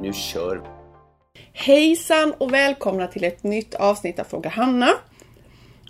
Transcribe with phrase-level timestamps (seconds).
[0.00, 0.62] Nu kör vi!
[1.52, 4.90] Hejsan och välkomna till ett nytt avsnitt av Fråga Hanna.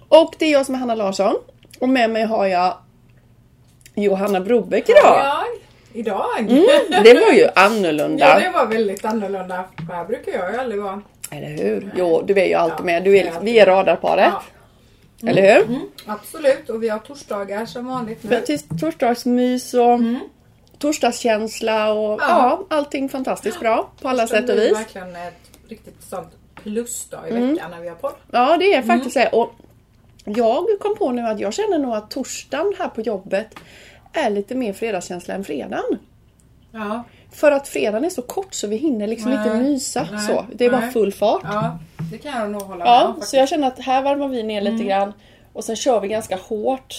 [0.08, 1.34] Och det är jag som är Hanna Larsson.
[1.80, 2.76] Och med mig har jag
[3.94, 5.00] Johanna Brobeck idag.
[5.04, 5.44] Ja,
[5.92, 6.38] idag?
[6.38, 6.64] Mm,
[7.04, 8.28] det var ju annorlunda.
[8.28, 9.64] Ja, det var väldigt annorlunda.
[9.88, 11.02] Här brukar jag ju aldrig vara.
[11.30, 11.92] Eller hur?
[11.96, 13.04] Jo, du är ju alltid Ja, med.
[13.04, 14.32] Du är, är vi är radarparet.
[15.20, 15.28] Ja.
[15.28, 15.66] Eller hur?
[15.66, 18.30] Mm, absolut, och vi har torsdagar som vanligt nu.
[18.30, 20.00] Men till torsdagsmys och
[20.78, 22.26] torsdagskänsla och ja.
[22.28, 22.76] Ja.
[22.76, 24.72] allting fantastiskt bra på alla det sätt och vis.
[24.72, 26.28] verkligen ett riktigt sånt
[26.62, 28.12] plusdag i veckan när vi har podd.
[28.30, 29.28] Ja, det är faktiskt det.
[29.28, 29.50] Och
[30.24, 33.54] jag kom på nu att jag känner nog att torsdagen här på jobbet
[34.12, 35.98] är lite mer fredagskänsla än fredagen.
[36.72, 39.44] Ja, För att fredagen är så kort så vi hinner liksom Nej.
[39.46, 40.26] inte mysa Nej.
[40.26, 40.44] så.
[40.54, 40.92] Det är bara Nej.
[40.92, 41.42] full fart.
[41.44, 41.78] ja,
[42.12, 44.42] det kan jag nog hålla med Ja, om så jag känner att här varvar vi
[44.42, 44.86] ner lite Mm.
[44.86, 45.12] grann.
[45.52, 46.94] Och sen kör vi ganska hårt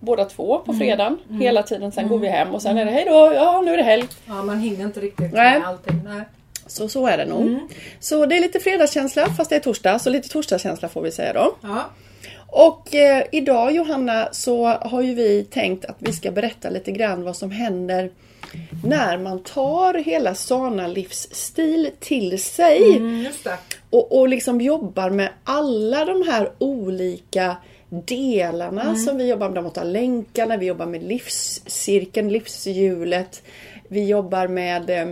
[0.00, 0.78] båda två på Mm.
[0.80, 1.18] fredagen.
[1.40, 1.92] Hela tiden.
[1.92, 4.04] Sen går vi hem och sen är det hej då, ja nu är det helg.
[4.26, 5.58] Ja, man hinner inte riktigt Nej.
[5.58, 6.00] med allting.
[6.04, 6.22] Nej.
[6.66, 7.42] Så, så är det nog.
[7.42, 7.68] Mm.
[8.00, 9.98] Så det är lite fredagskänsla fast det är torsdag.
[9.98, 11.54] Så lite torsdagskänsla får vi säga då.
[11.62, 11.84] Ja,
[12.46, 17.22] Och eh, idag Johanna så har ju vi tänkt att vi ska berätta lite grann
[17.24, 18.10] vad som händer
[18.84, 22.96] när man tar hela Sana livsstil till sig.
[22.96, 23.26] mm.
[23.90, 27.56] Och, och liksom jobbar med alla de här olika
[27.90, 28.96] delarna Mm.
[28.96, 29.54] som vi jobbar med.
[29.54, 33.42] De åtta länkarna, vi jobbar med livscirkeln, livshjulet.
[33.88, 35.08] Vi jobbar med eh,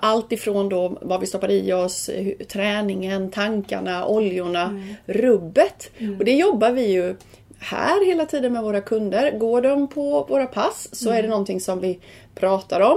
[0.00, 2.10] allt ifrån då vad vi stoppar i oss,
[2.48, 4.94] träningen, tankarna, oljorna, Mm.
[5.06, 5.90] rubbet.
[6.18, 7.16] Och det jobbar vi ju
[7.58, 9.38] här hela tiden med våra kunder.
[9.38, 11.18] Går de på våra pass så Mm.
[11.18, 11.98] är det någonting som vi
[12.34, 12.96] pratar om.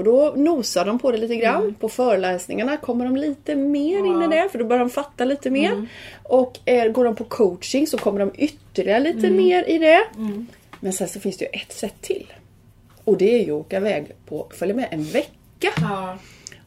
[0.00, 1.74] Och då nosar de på det lite grann.
[1.74, 5.50] På föreläsningarna kommer de lite mer in i det för då börjar de fatta lite
[5.50, 5.70] mer.
[6.22, 10.00] Och eh, går de på coaching så kommer de ytterligare lite mer i det.
[10.80, 12.32] Men sen så finns det ju ett sätt till.
[13.04, 15.68] Och det är ju att åka iväg på, följa med en vecka.
[15.80, 16.18] Ja.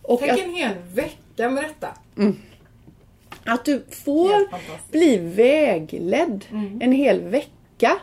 [0.02, 1.88] Och Tänk att, en hel vecka med detta.
[3.46, 4.48] att du får
[4.92, 6.46] bli vägledd
[6.82, 7.98] en hel vecka.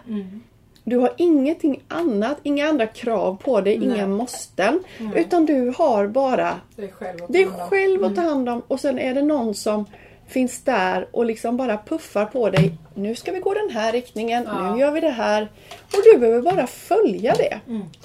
[0.84, 4.80] Du har ingenting annat, inga andra krav på dig, inga måsten.
[5.14, 6.60] Utan du har bara
[6.92, 9.84] själv dig själv att ta hand om och sen är det någon som
[10.28, 12.72] finns där och liksom bara puffar på dig.
[12.94, 14.74] Nu ska vi gå den här riktningen, Ja.
[14.74, 15.42] nu gör vi det här.
[15.84, 17.60] Och du behöver bara följa det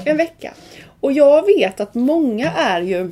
[0.06, 0.54] en vecka.
[1.00, 3.12] Och jag vet att många är ju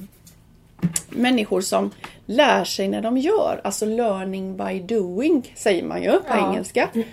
[1.09, 1.91] människor som
[2.25, 3.61] lär sig när de gör.
[3.63, 6.49] Alltså learning by doing säger man ju på Ja.
[6.51, 6.89] engelska.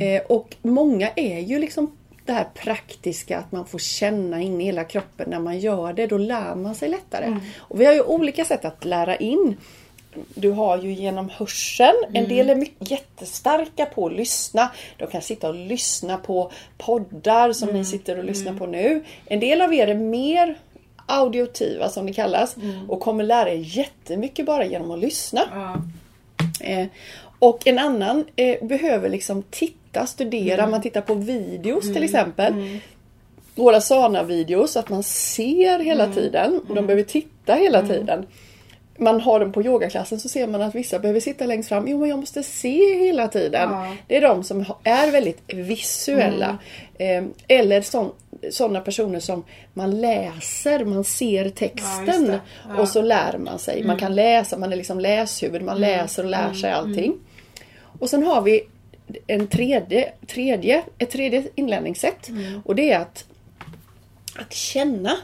[0.00, 4.64] Eh, och många är ju liksom det här praktiska att man får känna in i
[4.64, 6.06] hela kroppen när man gör det.
[6.06, 7.36] Då lär man sig lättare.
[7.58, 9.56] Och vi har ju olika sätt att lära in.
[10.34, 12.04] Du har ju genom hörseln.
[12.12, 14.70] En del är mycket, jättestarka på att lyssna.
[14.98, 19.04] De kan sitta och lyssna på poddar som ni sitter och lyssnar på nu.
[19.26, 20.58] En del av er är mer
[21.06, 22.56] audiotiva som det kallas
[22.88, 25.40] och kommer lära er jättemycket bara genom att lyssna.
[25.54, 25.82] Ja.
[26.66, 26.86] Eh,
[27.38, 30.66] och en annan eh, behöver liksom titta, studera.
[30.66, 32.78] Man tittar på videos till exempel.
[33.54, 36.60] Våra Sana-videos, att man ser hela tiden.
[36.68, 38.26] De behöver titta hela tiden.
[38.98, 41.88] Man har dem på yogaklassen så ser man att vissa behöver sitta längst fram.
[41.88, 43.70] Jo men jag måste se hela tiden.
[43.70, 43.96] Ja.
[44.06, 46.58] Det är de som är väldigt visuella.
[46.98, 47.84] Eh, eller
[48.50, 49.44] sådana personer som
[49.74, 52.40] man läser, man ser Ja, texten det.
[52.68, 52.80] Ja.
[52.80, 53.84] och så lär man sig.
[53.84, 57.14] Man kan läsa, man är liksom läshuvud, man läser och lär sig allting.
[57.98, 58.62] Och sen har vi
[59.26, 62.30] en tredje, tredje, ett tredje inlärningssätt.
[62.64, 63.24] Och det är att,
[64.38, 65.16] att känna.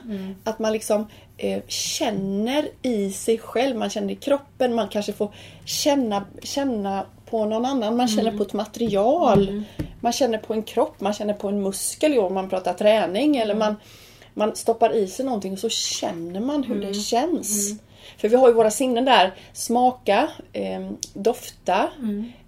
[0.45, 1.07] Att man liksom
[1.39, 3.77] eh, känner i sig själv.
[3.77, 4.75] Man känner i kroppen.
[4.75, 7.97] Man kanske får känna, känna på någon annan.
[7.97, 9.63] Man känner på ett material.
[10.01, 11.01] Man känner på en kropp.
[11.01, 13.37] Man känner på en muskel om man pratar träning.
[13.37, 13.77] Eller man,
[14.35, 17.71] man stoppar i sig någonting och så känner man hur det känns.
[18.19, 19.35] För vi har ju våra sinnen där.
[19.53, 21.89] Smaka, eh, dofta,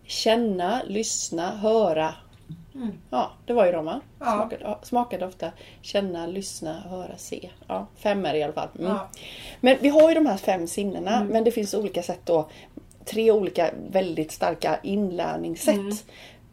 [0.07, 2.15] känna, lyssna, höra.
[3.11, 4.01] Ja, det var ju de va?
[4.19, 4.25] Ja.
[4.33, 5.51] Smaka, ja, smaka, dofta,
[5.81, 7.51] känna, lyssna, höra, se.
[7.67, 8.69] Ja, fem är det i alla fall.
[8.79, 8.91] Mm.
[8.91, 9.09] Ja.
[9.61, 12.49] Men vi har ju de här fem sinnena men det finns olika sätt då.
[13.05, 16.05] Tre olika väldigt starka inlärningssätt.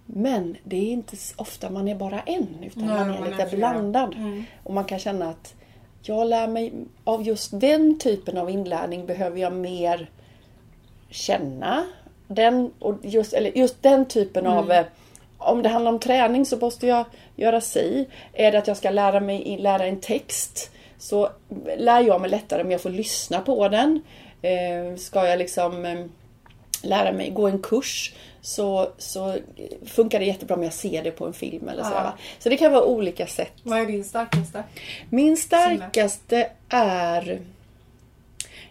[0.06, 3.31] Men det är inte ofta man är bara en utan Nej, man är man är
[3.31, 3.71] lite flera.
[3.71, 4.13] blandad.
[4.15, 4.44] Mm.
[4.63, 5.53] Och man kan känna att
[6.01, 10.09] jag lär mig av just den typen av inlärning behöver jag mer
[11.09, 11.85] känna
[12.27, 14.85] den, och just, eller just den typen av eh,
[15.38, 17.06] om det handlar om träning så måste jag
[17.36, 18.07] göra si.
[18.34, 21.30] Är det att jag ska lära mig lära en text så
[21.78, 24.01] lär jag mig lättare om jag får lyssna på den.
[24.42, 26.06] Eh, ska jag liksom eh,
[26.81, 29.38] lära mig gå en kurs så, så
[29.86, 31.92] funkar det jättebra om jag ser det på en film eller så.
[31.94, 32.13] Ja.
[32.39, 33.54] Så det kan vara olika sätt.
[33.63, 34.63] Vad är din starkaste?
[35.10, 37.42] Min starkaste är...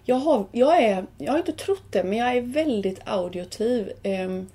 [0.05, 3.93] Jag har, jag, är, jag har inte trott det, men jag är väldigt audiotiv.
[4.03, 4.49] Ehm,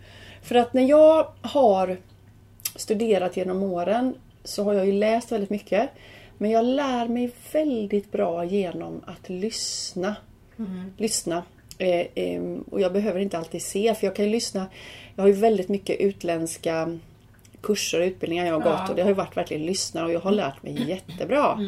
[0.43, 1.97] för att när jag har
[2.75, 5.89] studerat genom åren så har jag ju läst väldigt mycket.
[6.37, 10.15] Men jag lär mig väldigt bra genom att lyssna.
[10.97, 11.43] Lyssna.
[11.77, 14.65] Eh, ehm, och jag behöver inte alltid se, för jag kan ju lyssna.
[15.15, 16.97] Jag har ju väldigt mycket utländska
[17.61, 18.77] kurser och utbildningar jag har Ja.
[18.81, 21.59] gått och det har ju varit verkligen lyssna och jag har lärt mig jättebra.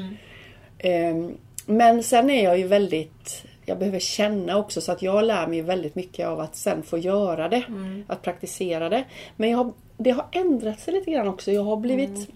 [0.78, 5.48] Ehm, Men sen är jag ju väldigt jag behöver känna också så att jag lär
[5.48, 7.64] mig väldigt mycket av att sen få göra det.
[8.08, 9.04] Att praktisera det.
[9.36, 11.52] Men jag har, det har ändrat sig lite grann också.
[11.52, 12.30] Jag har blivit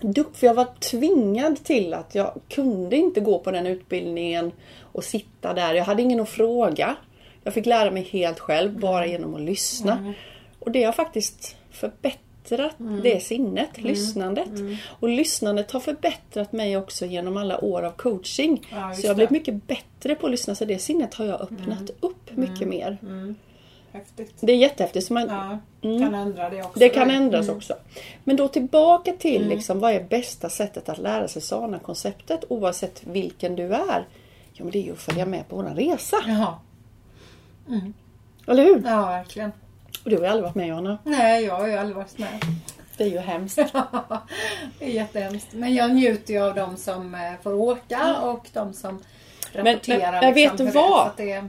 [0.00, 5.04] dukt, för jag var tvingad till att jag kunde inte gå på den utbildningen och
[5.04, 5.74] sitta där.
[5.74, 6.96] Jag hade ingen att fråga.
[7.44, 10.14] Jag fick lära mig helt själv bara genom att lyssna.
[10.58, 12.20] Och det har faktiskt förbättrat
[13.02, 14.50] det sinnet, lyssnandet.
[15.00, 18.66] Och lyssnandet har förbättrat mig också genom alla år av coaching.
[18.70, 20.54] Ja, så jag har blivit mycket bättre på att lyssna.
[20.54, 22.98] Så det sinnet har jag öppnat upp mycket mer.
[23.92, 24.34] Häftigt.
[24.40, 25.06] Det är jättehäftigt.
[25.06, 25.58] Så man, Ja,
[25.98, 26.78] kan ändra det också.
[26.78, 27.14] det kan då.
[27.14, 27.74] ändras också.
[28.24, 33.56] Men då tillbaka till liksom, vad är bästa sättet att lära sig SANA-konceptet oavsett vilken
[33.56, 34.06] du är?
[34.52, 36.16] Ja men det är ju att följa med på våran resa.
[36.26, 36.54] Jaha.
[38.46, 38.82] Eller hur?
[38.86, 39.52] Ja, verkligen.
[40.04, 40.98] Och du har ju aldrig varit med Johanna.
[41.04, 42.40] Nej, jag har ju aldrig varit med.
[42.96, 43.56] Det är ju hemskt.
[44.78, 45.48] det är jättehemskt.
[45.52, 49.02] Men jag njuter ju av de som eh, får åka och de som
[49.54, 50.12] men- rapporterar.
[50.20, 50.90] men vet liksom du det är.
[50.90, 51.10] vad?
[51.16, 51.48] Det är-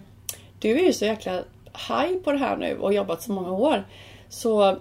[0.60, 1.32] Du är ju så jäkla
[1.90, 3.84] high på det här nu och jobbat så många år.
[4.30, 4.78] Så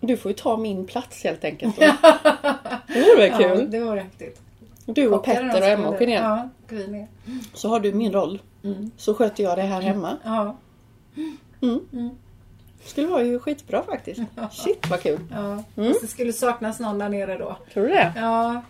[0.00, 1.76] du får ju ta min plats helt enkelt.
[2.86, 3.70] Det vore väl Ja, kul?
[3.70, 4.40] det var häftigt.
[4.86, 6.22] Du och Kockar Petter och Emma åker ner.
[6.22, 6.48] Ja,
[6.88, 7.08] ner.
[7.54, 8.42] Så har du min roll.
[8.96, 10.16] Så sköter jag det här hemma.
[10.24, 10.56] Ja,
[12.84, 14.20] skulle vara ju skitbra faktiskt.
[14.52, 15.18] Shit vad kul.
[15.30, 15.62] ja.
[15.76, 15.88] Mm.
[15.88, 17.56] Fast det skulle saknas någon där nere då.
[17.72, 18.12] Tror du det?
[18.16, 18.62] Ja.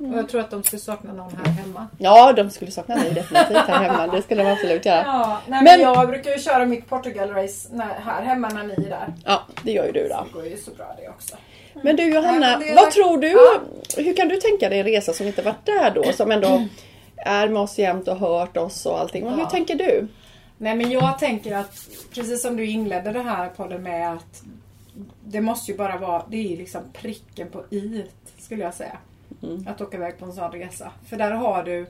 [0.00, 0.12] Mm.
[0.12, 1.86] Och jag tror att de skulle sakna någon här hemma.
[1.98, 4.06] Ja, de skulle sakna mig definitivt här hemma.
[4.06, 5.02] Det skulle de absolut göra.
[5.06, 8.90] Ja, nej, men, Men- jag brukar ju köra mitt Portugal-race här hemma när ni är
[8.90, 9.14] där.
[9.24, 10.26] Ja, det gör ju du då.
[10.32, 11.36] Det går ju så bra det också.
[11.82, 13.28] Men du Johanna, Nej, det vad tror du?
[13.28, 13.60] Ja.
[13.96, 16.12] Hur kan du tänka dig en resa som inte varit där då?
[16.12, 16.62] Som ändå
[17.16, 19.28] är med oss jämt och hört oss och allting.
[19.30, 19.50] Hur Ja.
[19.50, 20.08] tänker du?
[20.58, 24.42] Nej men jag tänker att precis som du inledde det här podden med att
[25.24, 28.04] det måste ju bara vara, det är liksom pricken på i
[28.38, 28.98] skulle jag säga.
[29.66, 30.92] Att åka iväg på en sån resa.
[31.04, 31.86] För där har du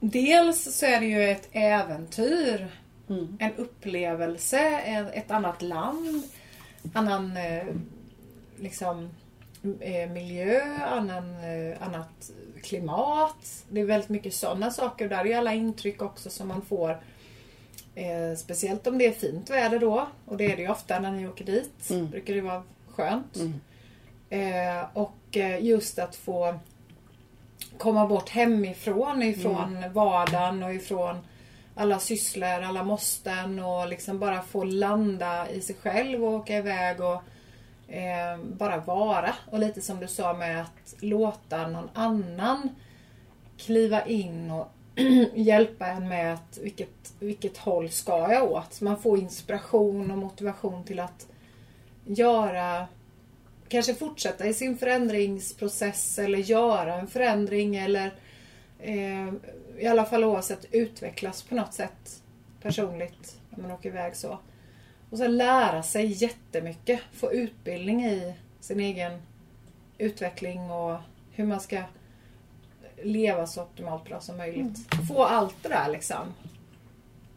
[0.00, 2.68] Dels så är det ju ett äventyr.
[3.38, 4.58] En upplevelse,
[5.14, 6.22] ett annat land.
[6.92, 7.64] Annan eh,
[8.56, 9.10] liksom
[9.80, 12.30] eh, miljö, annan, eh, annat
[12.62, 13.64] klimat.
[13.68, 15.08] Det är väldigt mycket sådana saker.
[15.08, 17.00] Där är ju alla intryck också som man får.
[17.94, 20.06] Eh, speciellt om det är fint väder då.
[20.26, 21.88] Och det är det ju ofta när ni åker dit.
[22.10, 23.36] brukar det vara skönt.
[24.30, 26.58] Eh, och eh, just att få
[27.78, 31.16] komma bort hemifrån, ifrån vardagen och ifrån
[31.74, 37.00] alla sysslor, alla måsten och liksom bara få landa i sig själv och åka iväg
[37.00, 37.22] och
[37.94, 39.34] eh, bara vara.
[39.50, 42.68] Och lite som du sa med att låta någon annan
[43.58, 44.68] kliva in och
[45.34, 48.72] hjälpa en med att vilket, vilket håll ska jag åt.
[48.72, 51.26] Så man får inspiration och motivation till att
[52.04, 52.86] göra
[53.68, 58.14] kanske fortsätta i sin förändringsprocess eller göra en förändring eller
[58.78, 59.32] eh,
[59.78, 62.22] i alla fall oavsett utvecklas på något sätt
[62.62, 64.38] personligt när man åker iväg så.
[65.10, 67.00] Och sen lära sig jättemycket.
[67.12, 69.22] Få utbildning i sin egen
[69.98, 70.96] utveckling och
[71.30, 71.82] hur man ska
[73.02, 74.78] leva så optimalt bra som möjligt.
[75.08, 76.34] Få allt det där liksom.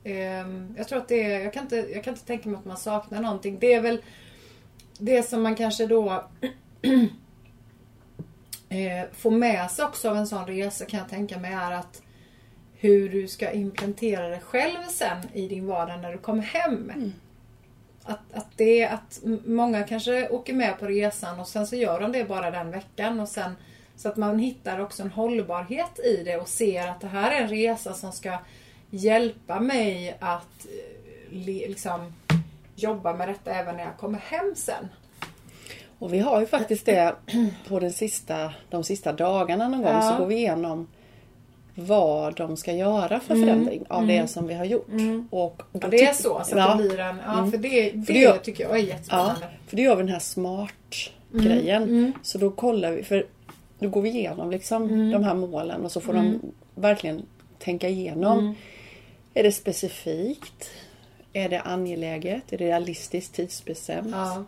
[0.04, 2.66] Ehm, Jag tror att det är, jag kan, inte, jag kan inte tänka mig att
[2.66, 3.58] man saknar någonting.
[3.60, 4.02] Det är väl
[5.00, 6.24] det som man kanske då
[8.70, 12.02] eh, får med sig också av en sån resa kan jag tänka mig är att
[12.74, 16.92] hur du ska implementera det själv sen i din vardag när du kommer hem.
[18.04, 22.12] Att, att, det, att många kanske åker med på resan och sen så gör de
[22.12, 23.56] det bara den veckan och sen
[23.98, 27.42] så att man hittar också en hållbarhet i det och ser att det här är
[27.42, 28.38] en resa som ska
[28.90, 32.14] hjälpa mig att eh, liksom,
[32.76, 34.88] jobba med detta även när jag kommer hem sen.
[36.00, 37.16] Och vi har ju faktiskt det
[37.68, 40.02] på den sista, de sista dagarna någon gång Ja.
[40.02, 40.88] så går vi igenom
[41.76, 44.88] vad de ska göra för förändring av det som vi har gjort.
[45.30, 47.18] Och då Ja, det är så, så att ja, det blir en...
[47.26, 49.48] Ja, för det, det, För det gör- tycker jag är Ja, jättespännande.
[49.68, 52.14] för det gör vi den här smart-grejen.
[52.24, 53.26] Så då kollar vi, för
[53.80, 56.40] då går vi igenom liksom de här målen och så får de
[56.76, 57.26] verkligen
[57.60, 58.56] tänka igenom.
[59.34, 60.70] Är det specifikt?
[61.34, 62.54] Är det angeläget?
[62.54, 64.08] Är det realistiskt tidsbestämt?
[64.12, 64.44] Ja,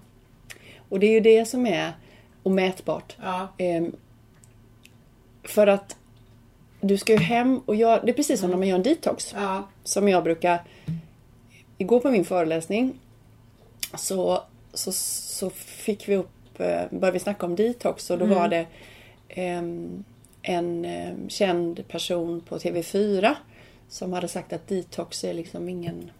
[0.89, 1.91] Och det är ju det som är
[2.43, 3.15] och mätbart.
[3.21, 3.95] ja, Ehm,
[5.43, 5.95] för att
[6.81, 9.33] du ska ju hem och göra, det är precis som när man gör en detox.
[9.38, 10.63] ja, Som jag brukar,
[11.77, 12.93] igår på min föreläsning
[13.98, 14.43] så,
[14.74, 18.65] så, så fick vi upp, eh, började vi snacka om detox och då var det
[19.29, 23.36] en eh, känd person på TV4
[23.89, 26.12] som hade sagt att detox är liksom ingen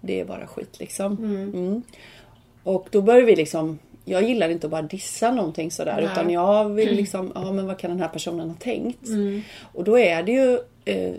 [0.00, 1.16] det är bara skit liksom.
[1.16, 1.82] Mm.
[2.62, 6.04] Och då började vi liksom jag gillar inte att bara dissa någonting sådär Nej.
[6.04, 9.08] utan jag vill liksom, ja men vad kan den här personen ha tänkt?
[9.74, 11.14] Och då är det ju eh,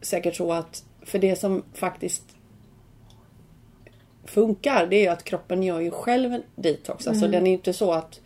[0.00, 2.22] säkert så att för det som faktiskt
[4.24, 7.06] funkar det är ju att kroppen gör ju själv en detox.
[7.06, 8.20] Alltså den är ju inte så att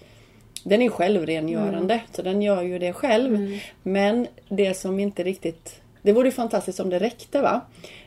[0.69, 3.59] den är självrengörande så den gör ju det själv.
[3.83, 7.61] Men det som inte riktigt Det vore ju fantastiskt om det räckte va.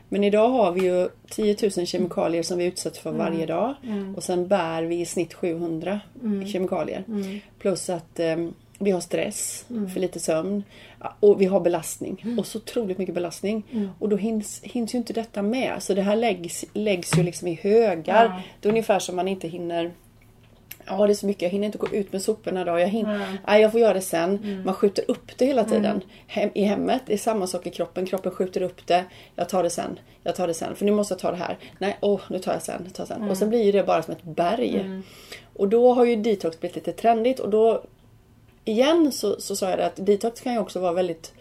[0.10, 3.74] Men idag har vi ju 10 000 kemikalier som vi utsätts för varje dag.
[4.16, 6.00] Och sen bär vi i snitt 700
[6.48, 7.04] kemikalier.
[7.60, 8.36] Plus att eh,
[8.80, 10.64] vi har stress, för lite sömn
[11.20, 12.36] och vi har belastning.
[12.40, 13.64] Och så otroligt mycket belastning.
[14.00, 15.76] Och då hinns, hinns ju inte detta med.
[15.80, 18.26] Så det här läggs, läggs ju liksom i högar.
[18.26, 18.42] Ja.
[18.62, 19.92] Det är ungefär som man inte hinner
[20.90, 22.82] Ja det är så mycket, jag hinner inte gå ut med soporna idag.
[22.82, 23.38] Jag, hinner, Nej.
[23.48, 24.62] nej, jag får göra det sen.
[24.66, 26.02] Man skjuter upp det hela tiden.
[26.28, 28.06] Hem, I hemmet, det är samma sak i kroppen.
[28.06, 29.06] Kroppen skjuter upp det.
[29.36, 30.00] Jag tar det sen.
[30.24, 30.76] Jag tar det sen.
[30.76, 31.58] För nu måste jag ta det här.
[31.78, 32.90] Nej, åh, nu tar jag sen.
[32.94, 33.30] Tar jag sen.
[33.30, 35.02] Och sen blir ju det bara som ett berg.
[35.56, 37.40] Och då har ju detox blivit lite trendigt.
[37.40, 37.84] Och då,
[38.66, 41.34] igen så, så sa jag det att detox kan ju också vara väldigt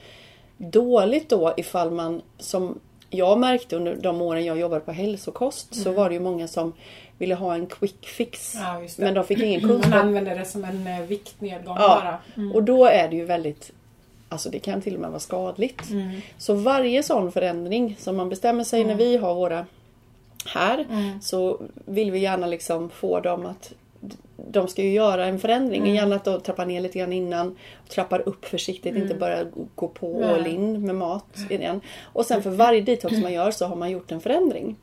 [0.57, 5.93] dåligt då ifall man som jag märkte under de åren jag jobbade på hälsokost så
[5.93, 6.73] var det ju många som
[7.19, 8.55] ville ha en quick fix.
[8.57, 9.95] Ja, men de fick ingen Man kunskap.
[9.95, 12.49] använder det som en eh, viktnedgång Ja, bara.
[12.55, 13.73] och då är det ju väldigt
[14.31, 15.83] Alltså det kan till och med vara skadligt.
[16.39, 19.67] Så varje sån förändring som man bestämmer sig när vi har våra
[20.47, 20.87] här
[21.23, 23.73] så vill vi gärna liksom få dem att
[24.51, 25.95] de ska ju göra en förändring.
[25.95, 27.57] Gärna att de trappar ner lite grann innan.
[27.89, 29.45] Trappar upp försiktigt, inte bara
[29.75, 31.81] gå på all in med mat igen.
[32.03, 34.77] Och sen för varje detox man gör så har man gjort en förändring.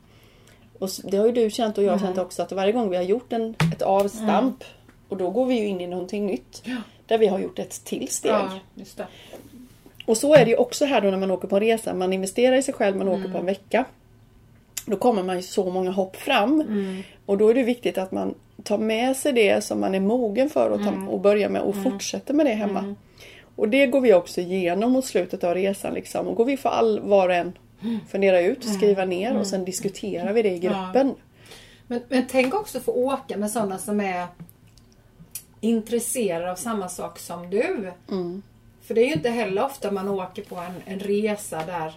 [0.78, 2.96] Och det har ju du känt och jag har känt också att varje gång vi
[2.96, 4.64] har gjort en, ett avstamp
[5.08, 6.62] och då går vi ju in i någonting nytt.
[7.06, 8.32] Där vi har gjort ett till steg.
[8.32, 8.50] Ja.
[10.06, 11.94] Och så är det ju också här då när man åker på en resa.
[11.94, 13.84] Man investerar i sig själv, man åker på en vecka.
[14.86, 16.64] Då kommer man ju så många hopp fram.
[17.26, 20.50] Och då är det viktigt att man tar med sig det som man är mogen
[20.50, 22.94] för och, ta, och börjar med och fortsätter med det hemma.
[23.56, 25.94] Och det går vi också igenom mot slutet av resan.
[25.94, 26.26] Liksom.
[26.28, 27.52] Och går vi för all, var och en
[28.08, 31.14] fundera ut, skriva ner och sen diskuterar vi det i gruppen.
[31.86, 34.26] Men, men tänk också få åka med sådana som är
[35.60, 37.92] intresserade av samma sak som du.
[38.10, 38.42] Mm.
[38.82, 41.94] För det är ju inte heller ofta man åker på en, en resa där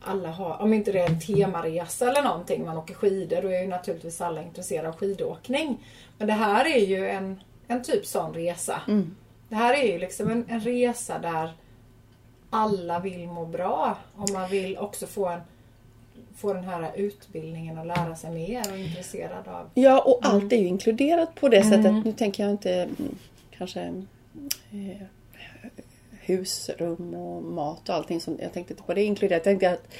[0.00, 3.62] alla har, om inte det är en temaresa eller någonting, man åker skidor, då är
[3.62, 5.78] ju naturligtvis alla intresserade av skidåkning.
[6.18, 8.80] Men det här är ju en, en typ sån resa.
[8.88, 9.16] Mm.
[9.48, 11.52] Det här är ju liksom en, en resa där
[12.50, 15.40] alla vill må bra och man vill också få en
[16.36, 19.70] få den här utbildningen och lära sig mer och intresserad av.
[19.74, 22.04] Ja, och allt är ju inkluderat på det sättet.
[22.04, 23.18] Nu tänker jag inte mm,
[23.50, 23.80] kanske
[24.70, 25.02] eh,
[26.10, 28.20] husrum och mat och allting.
[28.20, 29.46] Som, jag tänkte inte på det inkluderat.
[29.46, 29.94] Jag tänkte att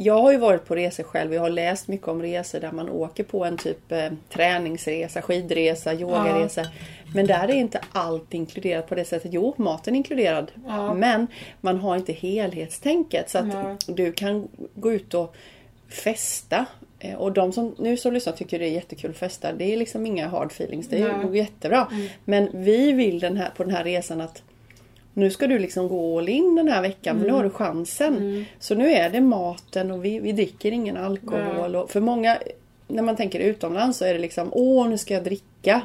[0.00, 1.34] jag har ju varit på resor själv.
[1.34, 5.94] Jag har läst mycket om resor där man åker på en typ eh, träningsresa, skidresa,
[5.94, 6.66] yogaresa.
[7.14, 9.32] Men där är inte allt inkluderat på det sättet.
[9.32, 10.52] Jo, maten är inkluderad.
[10.66, 10.94] Ja.
[10.94, 11.26] Men
[11.60, 13.30] man har inte helhetstänket.
[13.30, 13.76] Så att Nej.
[13.86, 15.34] du kan gå ut och
[15.88, 16.66] festa.
[16.98, 19.52] Eh, Och de som nu som lyssnar tycker det är jättekul att festa.
[19.52, 20.88] Det är liksom inga hard feelings.
[20.88, 21.88] Det går jättebra.
[22.24, 24.42] Men vi vill den här, på den här resan att
[25.18, 28.44] nu ska du liksom gå all in den här veckan för nu har du chansen.
[28.58, 31.76] Så nu är det maten och vi, vi dricker ingen alkohol.
[31.76, 32.38] Och för många,
[32.88, 35.82] när man tänker utomlands så är det liksom åh nu ska jag dricka.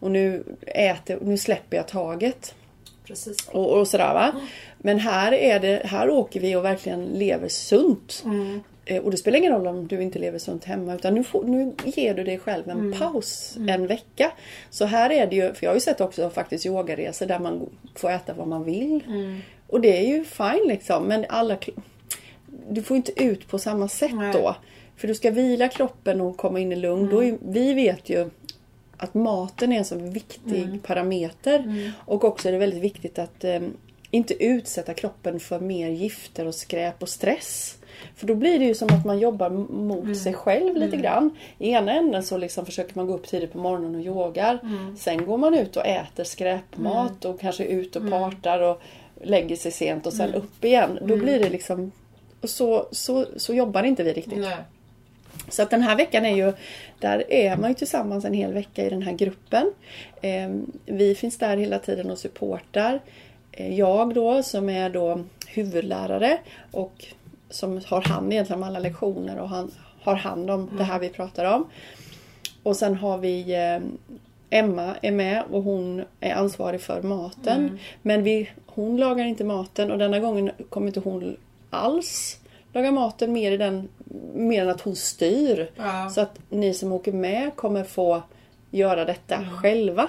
[0.00, 2.54] Och nu äter, nu släpper jag taget.
[3.06, 3.48] Precis.
[3.48, 4.32] Och, och sådär va.
[4.78, 8.22] Men här är det, här åker vi och verkligen lever sunt.
[8.26, 8.60] Eh,
[9.02, 11.72] Och det spelar ingen roll om du inte lever sunt hemma utan nu, får, nu
[11.84, 14.32] ger du dig själv en paus en vecka.
[14.70, 17.66] Så här är det ju, för jag har ju sett också faktiskt yogaresor där man
[17.94, 19.00] får äta vad man vill.
[19.66, 21.56] Och det är ju fine liksom men alla
[22.68, 24.32] du får inte ut på samma sätt Nej.
[24.32, 24.56] då.
[24.96, 27.08] För du ska vila kroppen och komma in i lugn.
[27.10, 28.30] Då är, vi vet ju
[28.96, 31.92] att maten är en så viktig parameter.
[32.06, 33.60] Och också är det väldigt viktigt att eh,
[34.10, 37.78] inte utsätta kroppen för mer gifter och skräp och stress.
[38.16, 41.30] För då blir det ju som att man jobbar mot sig själv lite grann.
[41.58, 44.58] I ena änden så liksom försöker man gå upp tidigt på morgonen och yogar.
[44.98, 48.82] Sen går man ut och äter skräpmat och kanske ut och partar och
[49.22, 50.98] lägger sig sent och sen upp igen.
[51.02, 51.92] Då blir det liksom...
[52.40, 54.38] Och så, så, så jobbar inte vi riktigt.
[54.38, 54.56] Nej.
[55.48, 56.52] Så att den här veckan är ju,
[56.98, 59.72] där är man ju tillsammans en hel vecka i den här gruppen.
[60.22, 60.50] Eh,
[60.86, 63.00] vi finns där hela tiden och supportar.
[63.52, 66.38] Eh, jag då som är då huvudlärare
[66.70, 67.04] och
[67.52, 69.70] som har hand egentligen om alla lektioner och han
[70.02, 71.70] har hand om det här vi pratar om.
[72.62, 73.80] Och sen har vi eh,
[74.50, 77.78] Emma är med och hon är ansvarig för maten.
[78.02, 81.36] Men vi, hon lagar inte maten och denna gången kommer inte hon
[81.70, 82.38] alls
[82.72, 83.88] laga maten mer, i den,
[84.34, 85.70] mer än att hon styr.
[85.76, 86.10] Ja.
[86.10, 88.22] Så att ni som åker med kommer få
[88.70, 90.08] göra detta själva.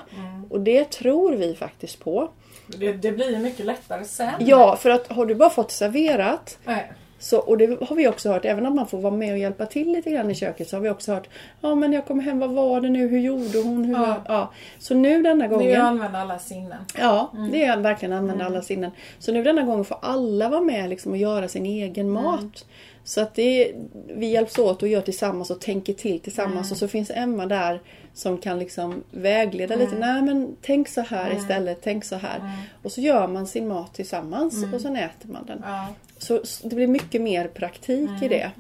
[0.50, 2.30] Och det tror vi faktiskt på.
[2.68, 4.34] Det, det blir mycket lättare sen.
[4.40, 6.92] Ja, för att har du bara fått serverat Nej.
[7.24, 9.66] Så, och det har vi också hört, även om man får vara med och hjälpa
[9.66, 11.30] till lite grann i köket så har vi också hört
[11.62, 13.86] Ja men jag kommer hem, vad var det nu, hur gjorde hon?
[13.86, 14.22] Hur Ja.
[14.28, 14.52] ja.
[14.80, 16.86] Så nu denna Det är gången att använda alla sinnen.
[17.00, 18.92] Ja, det är att verkligen använda alla sinnen.
[19.20, 22.66] Så nu denna gången får alla vara med liksom och göra sin egen mat.
[23.04, 23.74] Så att det
[24.16, 26.72] vi hjälps åt och gör tillsammans och tänker till tillsammans.
[26.72, 27.82] Och så finns Emma där
[28.14, 29.96] som kan liksom vägleda lite.
[29.96, 32.52] Nej men tänk så här istället, tänk så här.
[32.84, 35.62] Och så gör man sin mat tillsammans och sen äter man den.
[35.66, 35.88] Ja.
[36.24, 38.52] Så, det blir mycket mer praktik i det.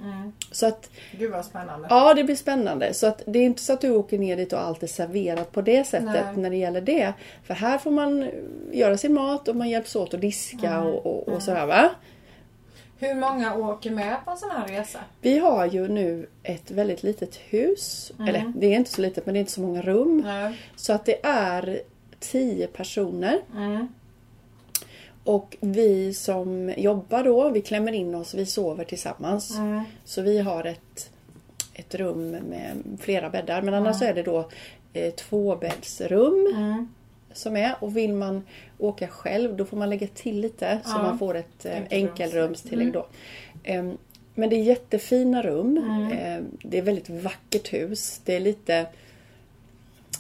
[0.51, 0.89] Så att
[1.20, 1.88] Gud vad spännande.
[1.89, 2.93] Ja, det blir spännande.
[2.93, 5.51] Så att det är inte så att du åker ner dit och allt är serverat
[5.51, 6.38] på det sättet Nej.
[6.38, 7.13] när det gäller det.
[7.43, 8.29] För här får man
[8.72, 11.89] göra sin mat och man hjälps åt att diska och, och, och sådär va.
[13.00, 15.00] Hur många åker med på en sån här resa?
[15.22, 18.12] Vi har ju nu ett väldigt litet hus.
[18.20, 20.27] Eller det är inte så litet men det är inte så många rum.
[20.75, 21.82] Så att det är
[22.20, 23.41] tio personer.
[25.25, 25.36] Mm.
[25.38, 29.58] Och vi som jobbar då, vi klämmer in oss, vi sover tillsammans.
[30.06, 31.10] Så vi har ett,
[31.74, 33.62] ett rum med flera bäddar.
[33.62, 34.50] Men annars så är det då
[34.93, 36.47] eh, tvåbäddsrum
[37.34, 37.76] som är.
[37.80, 38.43] Och vill man
[38.78, 42.93] åka själv då får man lägga till lite så man får ett eh, Enkelrums- enkelrumstillägg
[42.93, 43.06] då.
[43.63, 43.97] Ehm,
[44.36, 45.78] men det är jättefina rum.
[46.13, 48.21] Ehm, det är väldigt vackert hus.
[48.26, 48.86] Det är lite,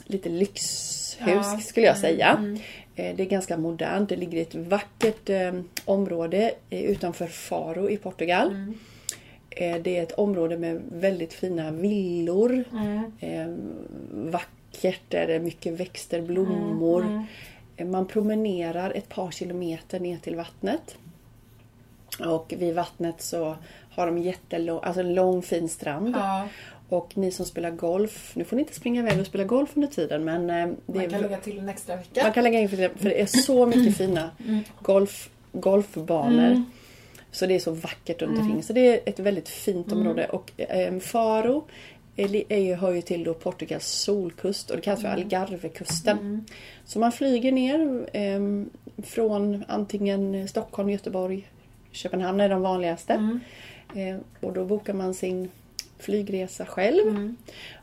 [0.05, 2.57] lite lyxhus skulle jag säga.
[2.95, 4.09] Eh, Det är ganska modernt.
[4.09, 5.53] Det ligger i ett vackert eh,
[5.85, 8.73] område eh, utanför Faro i Portugal.
[9.49, 12.63] Eh, det är ett område med väldigt fina villor.
[13.19, 13.53] Eh,
[14.11, 17.25] vackert, där det är mycket växter, blommor.
[17.77, 20.97] Eh, Man promenerar ett par kilometer ner till vattnet.
[22.25, 23.55] Och vid vattnet så
[23.91, 26.15] har de jättelång, alltså en lång fin strand.
[26.15, 26.47] Ja.
[26.93, 29.87] Och ni som spelar golf, nu får ni inte springa iväg och spela golf under
[29.87, 32.23] tiden men eh, det Man är kan lägga till en extra vecka.
[32.23, 34.29] man kan lägga in för det, är så mycket fina
[34.81, 36.63] golf, golfbanor.
[37.31, 38.63] Så det är så vackert runt omkring.
[38.63, 40.25] Så det är ett väldigt fint område.
[40.25, 41.65] Och eh, Faro
[42.15, 46.45] är, är hör ju till då Portugals solkust och det kallas för Algarvekusten.
[46.85, 48.39] Så man flyger ner eh,
[49.03, 51.47] från antingen Stockholm, Göteborg,
[51.91, 53.39] Köpenhamn är de vanligaste.
[53.95, 55.49] Eh, och då bokar man sin
[55.99, 57.35] flygresa själv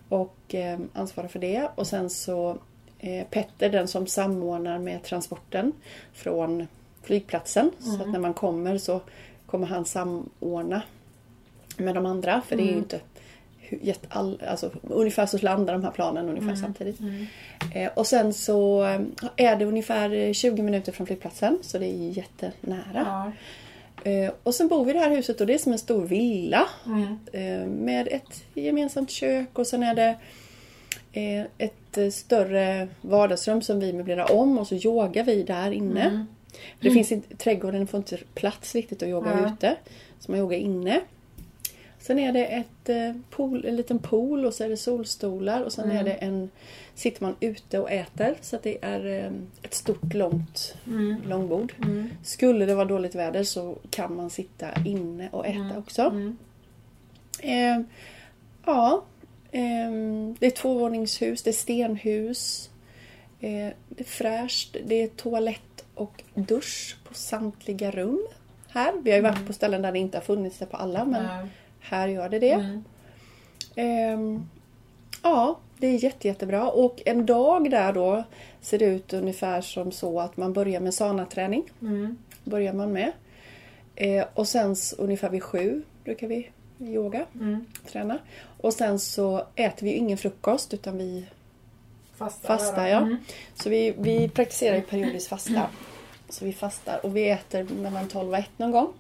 [0.09, 1.68] och eh, ansvarar för det.
[1.75, 2.59] Och sen så
[2.99, 5.73] eh, Petter, den som samordnar med transporten
[6.12, 6.66] från
[7.03, 7.70] flygplatsen.
[7.79, 9.01] Så att när man kommer så
[9.46, 10.83] kommer han samordna
[11.77, 12.40] med de andra.
[12.49, 13.01] För det är ju inte
[13.68, 17.01] hu- jätte, all, alltså, ungefär så landar de här planen ungefär samtidigt.
[17.75, 19.01] Eh, och sen så eh,
[19.37, 22.83] är det ungefär 20 minuter från flygplatsen så det är jättenära.
[22.94, 23.33] Ja.
[24.05, 26.07] Eh, och sen bor vi i det här huset och det är som en stor
[26.07, 26.69] villa.
[26.87, 27.19] Mm.
[27.33, 30.17] Eh, med ett gemensamt kök och sen är det
[31.13, 36.03] eh, ett eh, större vardagsrum som vi möblerar om och så yogar vi där inne.
[36.03, 36.27] Mm.
[36.81, 39.53] Det finns inte, trädgården får inte plats riktigt att yoga Ja.
[39.53, 39.77] ute.
[40.19, 41.01] Så man yogar inne.
[42.01, 45.73] Sen är det ett eh, pool, en liten pool och så är det solstolar och
[45.73, 45.97] sen Mm.
[45.97, 46.51] är det en
[46.95, 49.33] sitter man ute och äter så att det är eh,
[49.63, 51.17] ett stort långt Mm.
[51.29, 51.73] långbord.
[52.23, 56.03] Skulle det vara dåligt väder så kan man sitta inne och äta också.
[56.03, 56.37] Mm.
[57.43, 57.81] Eh,
[58.67, 59.05] ja,
[59.51, 59.91] eh,
[60.39, 62.71] det är tvåvåningshus, det är stenhus.
[63.41, 68.27] Eh, det är fräscht, det är toalett och dusch på samtliga rum.
[68.69, 68.93] Här.
[69.03, 71.27] Vi har ju varit på ställen där det inte har funnits det på alla men
[71.27, 71.47] Nej.
[71.81, 72.53] Här gör det det.
[72.53, 72.85] Mm.
[73.77, 74.49] Ehm,
[75.23, 76.71] ja, det är jätte, jättebra.
[76.71, 78.25] Och en dag där då
[78.61, 81.64] ser det ut ungefär som så att man börjar med sanaträning.
[81.83, 82.16] Mm.
[82.45, 83.12] Börjar man med.
[83.95, 87.64] Eh, och sen ungefär vid sju brukar vi yoga, Mm.
[87.87, 88.19] träna.
[88.61, 91.27] Och sen så äter vi ingen frukost utan vi
[92.16, 92.99] Fasta, Fasta, där ja.
[92.99, 93.16] Mm.
[93.55, 95.71] Så vi, vi praktiserar ju periodiskt fasta.
[96.29, 98.93] Så vi fastar och vi äter mellan 12 och 1 någon gång.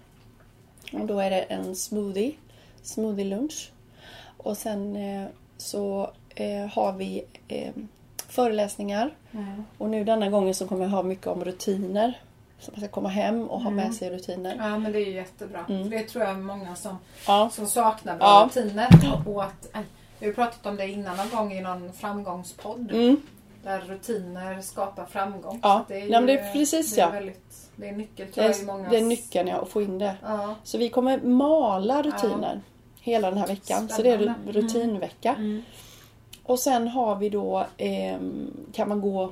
[0.92, 2.32] Och då är det en smoothie,
[2.82, 3.70] smoothie lunch.
[4.36, 7.72] Och sen eh, så eh, har vi eh,
[8.28, 9.10] föreläsningar.
[9.32, 9.64] Mm.
[9.78, 12.20] Och nu denna gången så kommer jag ha mycket om rutiner.
[12.58, 13.84] Så man ska komma hem och ha Mm.
[13.84, 14.54] med sig rutiner.
[14.58, 15.64] Ja men det är ju jättebra.
[15.68, 15.82] Mm.
[15.82, 18.48] För det tror jag är många som, Ja, som saknar bra Ja.
[18.48, 18.88] rutiner.
[19.26, 19.68] Och att,
[20.18, 22.90] vi har pratat om det innan någon gång i någon framgångspodd.
[22.92, 23.16] mm,
[23.64, 25.60] Där rutiner skapar framgång.
[25.62, 25.84] Ja.
[25.88, 27.10] Det är Ja, men det är precis, det är ja.
[27.10, 29.68] Väldigt, det är nyckel det, tror jag i många är, det är nyckeln ja, att
[29.68, 30.16] få in det.
[30.22, 30.54] Ja.
[30.64, 32.60] Så vi kommer mala rutiner
[33.00, 33.88] hela den här veckan.
[33.88, 34.52] Så det är Spännande.
[34.52, 35.34] ru- rutinvecka.
[35.38, 35.62] Mm.
[36.42, 39.22] Och sen har vi då, ehm, kan man gå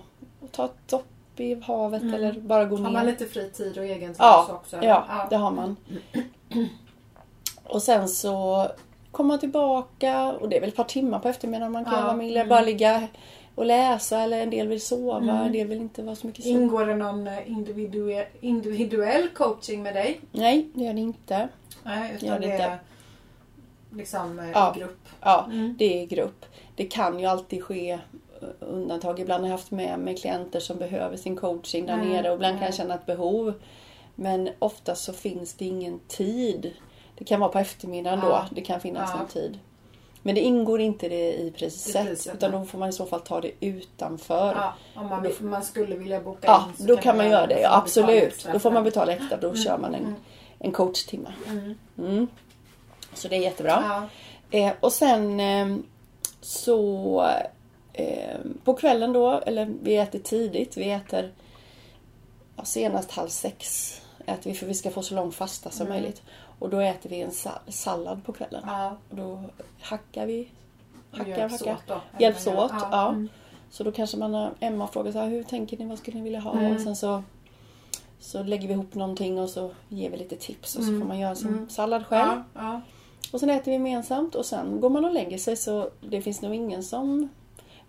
[0.41, 1.05] och ta ett dopp
[1.37, 2.15] i havet Mm.
[2.15, 2.91] eller bara gå Har ner.
[2.91, 4.79] man lite fri tid och egen tid Ja, så också?
[4.83, 5.77] Ja, det har man.
[7.65, 8.67] Och sen så
[9.11, 12.03] kommer man tillbaka och det är väl ett par timmar på eftermiddagen man kan Ja,
[12.05, 12.31] vara med.
[12.37, 12.49] mm.
[12.49, 13.09] Bara ligga
[13.55, 15.37] och läsa eller en del vill sova, Mm.
[15.47, 16.51] en del vill inte vara så mycket så.
[16.51, 20.21] Ingår det någon eh, individuell, individuell coaching med dig?
[20.33, 21.49] Nej, det gör det inte.
[21.83, 22.79] Nej, utan det det inte.
[23.91, 24.75] Liksom eh, Ja.
[24.79, 25.09] grupp.
[25.21, 25.75] Ja, Mm.
[25.79, 26.45] det är grupp.
[26.77, 27.99] Det kan ju alltid ske eh,
[28.61, 29.21] undantag.
[29.21, 32.35] Ibland har jag haft med mig klienter som behöver sin coaching där Mm, nere och
[32.35, 32.77] ibland kan jag mm.
[32.77, 33.55] känna ett behov.
[34.15, 36.73] Men oftast så finns det ingen tid.
[37.19, 38.29] Det kan vara på eftermiddagen Ja.
[38.51, 39.21] då det kan finnas Ja.
[39.21, 39.59] en tid.
[40.23, 42.07] Men det ingår inte det i priset.
[42.07, 44.55] priset, utan då får man i så fall ta det utanför.
[44.55, 47.47] Ja, om man, vill, man skulle vilja boka Ja, in så då kan man göra
[47.47, 47.61] det.
[47.61, 48.47] Ja, absolut.
[48.53, 49.37] Då får man betala extra.
[49.37, 50.15] Då kör man en, mm.
[50.59, 51.33] en coachtimme.
[51.97, 52.27] Mm.
[53.19, 54.07] Så det är jättebra.
[54.51, 54.59] Ja.
[54.59, 55.77] Eh, och sen eh,
[56.41, 57.31] så
[57.93, 60.77] eh, på kvällen då, eller vi äter tidigt.
[60.77, 61.33] Vi äter
[62.57, 63.95] ja, senast halv sex
[64.27, 65.99] äter vi för vi ska få så lång fasta som Mm.
[65.99, 66.23] möjligt.
[66.59, 68.63] Och då äter vi en sa- sallad på kvällen.
[68.67, 69.43] Ja, Och då
[69.81, 70.49] hackar vi.
[71.11, 71.73] Hackar, hjälps hackar.
[71.75, 72.01] åt då.
[72.19, 73.09] Hjälps åt, ja.
[73.09, 73.29] Mm.
[73.71, 76.23] Så då kanske man har, Emma frågar så här, hur tänker ni, vad skulle ni
[76.23, 76.53] vilja ha?
[76.59, 76.75] Mm.
[76.75, 77.23] Och sen så,
[78.21, 81.01] så lägger vi ihop någonting och så ger vi lite tips och så Mm.
[81.01, 81.69] får man göra sin Mm.
[81.69, 82.43] sallad själv.
[82.55, 82.81] Ja, ja.
[83.33, 86.43] Och sen äter vi gemensamt och sen går man och lägger sig så det finns
[86.43, 87.29] nog ingen som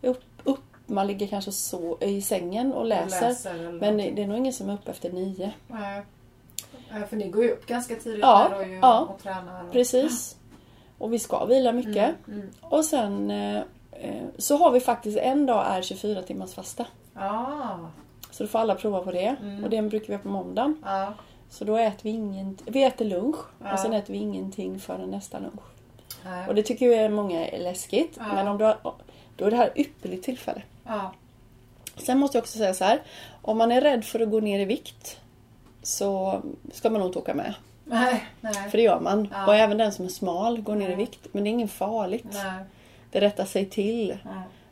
[0.02, 3.28] är upp, upp man ligger kanske så i sängen och läser.
[3.28, 5.52] Läser men det är nog ingen som är uppe efter nio.
[5.68, 6.02] Nej.
[7.10, 9.00] För ni går ju upp ganska tidigt Ja, där och, ju, ja.
[9.00, 9.64] och tränar.
[9.64, 9.72] Och...
[9.72, 10.36] Precis.
[10.98, 12.16] Och vi ska vila mycket.
[12.28, 12.50] Mm, mm.
[12.62, 13.58] Och sen eh,
[13.92, 16.86] eh, så har vi faktiskt en dag är 24 timmars fasta.
[17.14, 17.78] Ah,
[18.32, 19.36] Så då får alla prova på det.
[19.42, 19.64] Mm.
[19.64, 20.84] Och den brukar vi ha på måndagen.
[20.86, 21.14] ja.
[21.50, 23.74] Så då äter vi ingen, vi äter lunch Ja.
[23.74, 25.62] och sen äter vi ingenting förrän nästa lunch.
[26.26, 26.48] Nej.
[26.48, 28.16] Och det tycker ju många är läskigt.
[28.18, 28.34] Ja.
[28.34, 28.78] Men om du har,
[29.36, 30.62] då är det här ett ypperligt tillfälle.
[30.86, 31.14] Ja.
[31.98, 33.02] Sen måste jag också säga så här.
[33.42, 35.20] Om man är rädd för att gå ner i vikt
[35.84, 36.42] så
[36.74, 37.54] ska man nog inte åka med.
[37.86, 38.54] Nej, nej.
[38.70, 39.28] För det gör man.
[39.32, 39.48] Ja.
[39.48, 40.98] Och även den som är smal går ner i Nej.
[40.98, 41.28] vikt.
[41.32, 42.26] Men det är inget farligt.
[43.12, 44.18] Det rättar sig till.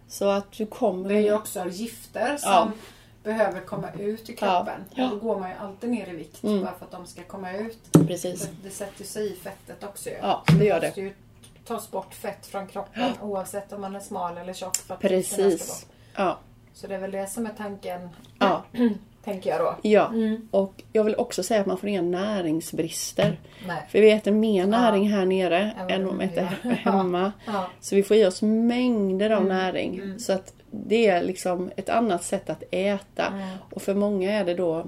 [0.07, 1.09] Så att du kommer...
[1.09, 2.71] Det är ju också gifter som Ja.
[3.27, 4.81] Behöver komma ut i kroppen.
[4.95, 5.03] Ja.
[5.05, 6.61] Och då går man ju alltid ner i vikt Mm.
[6.61, 7.79] bara för att de ska komma ut.
[8.07, 8.41] Precis.
[8.41, 10.09] Det, det sätter sig i fettet också.
[10.21, 10.97] Ja, det gör det.
[10.97, 11.13] ju
[11.65, 14.75] tas bort fett från kroppen oavsett om man är smal eller tjock.
[14.77, 15.85] För att Precis.
[16.15, 16.37] Ja.
[16.73, 18.09] Så det är väl det som är tanken,
[18.39, 18.63] Ja.
[19.23, 19.75] tänker jag då.
[19.81, 20.07] ja.
[20.07, 20.47] Mm.
[20.51, 23.39] Och jag vill också säga att man får inga näringsbrister.
[23.67, 23.85] Nej.
[23.89, 27.31] För vi äter mer näring här nere Än vad än vad vi äter hemma.
[27.45, 27.69] Ja.
[27.81, 29.57] Så vi får i oss mängder av Mm.
[29.57, 29.95] näring.
[29.99, 30.19] Mm.
[30.19, 33.25] Så att det är liksom ett annat sätt att äta.
[33.27, 33.47] Mm.
[33.73, 34.86] Och för många är det då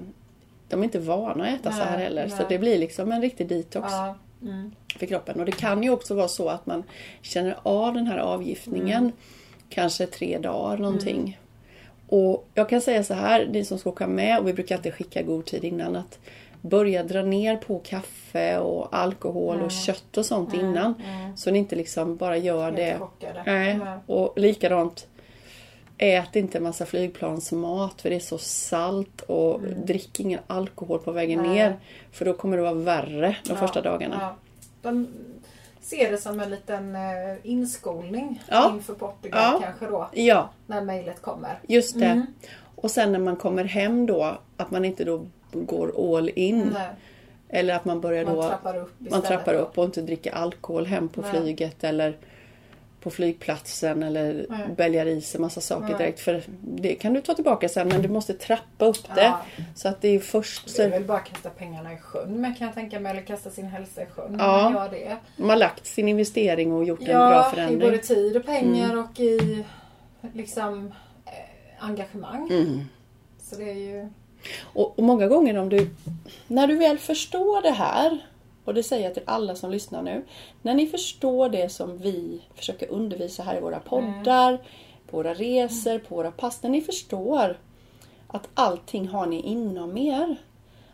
[0.68, 2.28] de är inte vana att äta så här Nej, heller.
[2.28, 2.46] Så nej.
[2.48, 4.14] det blir liksom en riktig detox Ja.
[4.42, 4.70] Mm.
[4.98, 5.40] för kroppen.
[5.40, 6.82] Och det kan ju också vara så att man
[7.22, 9.12] känner av den här avgiftningen Mm.
[9.68, 11.38] kanske tre dagar någonting.
[12.08, 14.94] Och jag kan säga så här, ni som ska åka med, och vi brukar alltid
[14.94, 16.18] skicka god tid innan, att
[16.60, 19.70] börja dra ner på kaffe och alkohol och Mm.
[19.70, 20.66] kött och sånt Mm.
[20.66, 20.94] innan.
[21.06, 21.36] Mm.
[21.36, 22.98] Så ni inte liksom bara gör det.
[23.46, 23.70] Nej.
[23.70, 23.98] Mm.
[24.06, 25.06] Och likadant,
[26.02, 31.38] ät inte massa flygplansmat för det är så salt och drick ingen alkohol på vägen
[31.40, 31.52] Mm.
[31.52, 31.58] Nej.
[31.68, 31.76] ner.
[32.12, 34.16] För då kommer det vara värre de Ja, första dagarna.
[34.20, 34.36] Ja.
[34.82, 35.08] De
[35.80, 37.02] ser det som en liten eh,
[37.42, 38.70] inskolning Ja.
[38.74, 39.60] inför Portugal Ja.
[39.64, 40.08] kanske då.
[40.12, 41.58] Ja, När mejlet kommer.
[41.68, 42.04] just det.
[42.06, 42.26] Mm.
[42.74, 46.70] Och sen när man kommer hem då, att man inte då går all in.
[46.74, 46.88] Nej,
[47.48, 50.86] Eller att man börjar man då trappar upp man trappar upp och inte dricker alkohol
[50.86, 51.30] hem på Nej.
[51.30, 52.16] flyget eller
[53.00, 54.68] på flygplatsen eller Nej.
[54.76, 55.98] bälgar i sig massa saker Nej.
[55.98, 56.20] direkt.
[56.20, 59.22] För det kan du ta tillbaka sen men du måste trappa upp det.
[59.22, 59.40] Ja.
[59.74, 62.40] Så att det är först Det är så väl bara att kasta pengarna i sjön
[62.40, 63.12] men kan jag tänka mig.
[63.12, 64.36] Eller kasta sin hälsa i sjön.
[64.38, 64.60] Ja.
[64.60, 64.70] Ja.
[64.70, 65.16] Man gör det.
[65.36, 67.80] man har lagt sin investering och gjort en bra Ja, i förändring.
[67.80, 67.90] Mm.
[67.90, 69.64] både tid och pengar och i
[70.34, 70.92] liksom
[71.26, 72.48] eh, engagemang.
[72.50, 72.80] Mm.
[73.42, 74.08] Så det är ju...
[74.62, 75.90] Och, och många gånger om du,
[76.46, 78.18] när du väl förstår det här,
[78.64, 80.24] och det säger jag till alla som lyssnar nu.
[80.62, 84.58] När ni förstår det som vi försöker undervisa här i våra poddar,
[85.06, 86.62] på våra resor, på våra pass.
[86.62, 87.58] När ni förstår
[88.26, 90.36] att allting har ni inom er.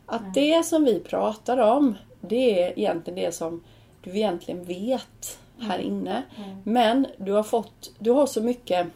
[0.06, 3.64] Att det som vi pratar om, det är egentligen det som
[4.04, 6.22] du egentligen vet här inne.
[6.64, 8.86] Men du har fått, du har så mycket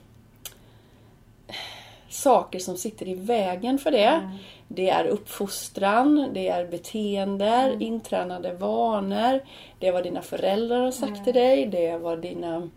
[2.11, 4.31] saker som sitter i vägen för det.
[4.69, 9.41] Det är uppfostran, det är beteenden, intränade vanor.
[9.79, 12.69] Det är vad dina föräldrar har sagt till dig, det är vad dina,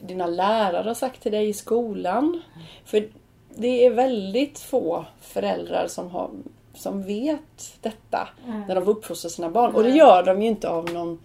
[0.00, 2.42] dina lärare har sagt till dig i skolan.
[2.84, 3.08] För
[3.54, 6.30] det är väldigt få föräldrar som, har,
[6.74, 8.28] som vet detta
[8.68, 9.74] när de uppfostrar sina barn.
[9.74, 11.18] Och det gör de ju inte av någon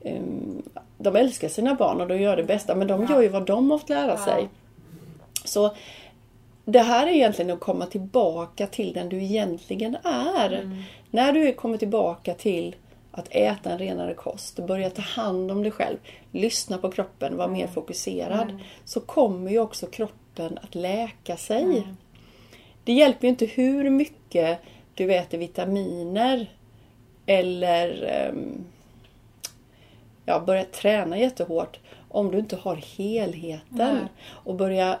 [0.00, 0.62] ehm,
[0.98, 3.66] de älskar sina barn och de gör det bästa men de gör ju vad de
[3.66, 4.48] måste lära sig.
[5.44, 5.74] Så
[6.64, 10.84] det här är egentligen att komma tillbaka till den du egentligen är.
[11.10, 12.76] När du kommer tillbaka till
[13.10, 15.96] att äta en renare kost, börja ta hand om dig själv,
[16.32, 18.60] lyssna på kroppen, vara mer fokuserad.
[18.84, 21.86] Så kommer ju också kroppen att läka sig.
[22.84, 24.58] Det hjälper ju inte hur mycket
[24.94, 26.50] du äter vitaminer
[27.26, 28.64] eller ehm,
[30.24, 33.96] ja, börja träna jättehårt om du inte har helheten.
[34.26, 34.98] Och börja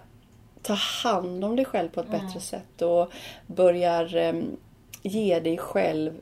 [0.64, 3.12] ta hand om dig själv på ett bättre sätt och
[3.46, 4.56] börjar em,
[5.02, 6.12] ge dig själv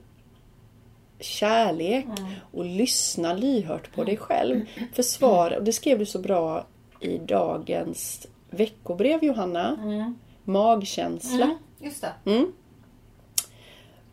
[1.21, 2.07] kärlek
[2.53, 4.61] och lyssna lyhört på dig själv.
[4.93, 6.67] För svar, och det skrev du så bra
[7.01, 9.77] i dagens veckobrev Johanna.
[10.45, 11.45] Magkänsla.
[11.45, 12.31] Mm, just det.
[12.31, 12.53] Mm.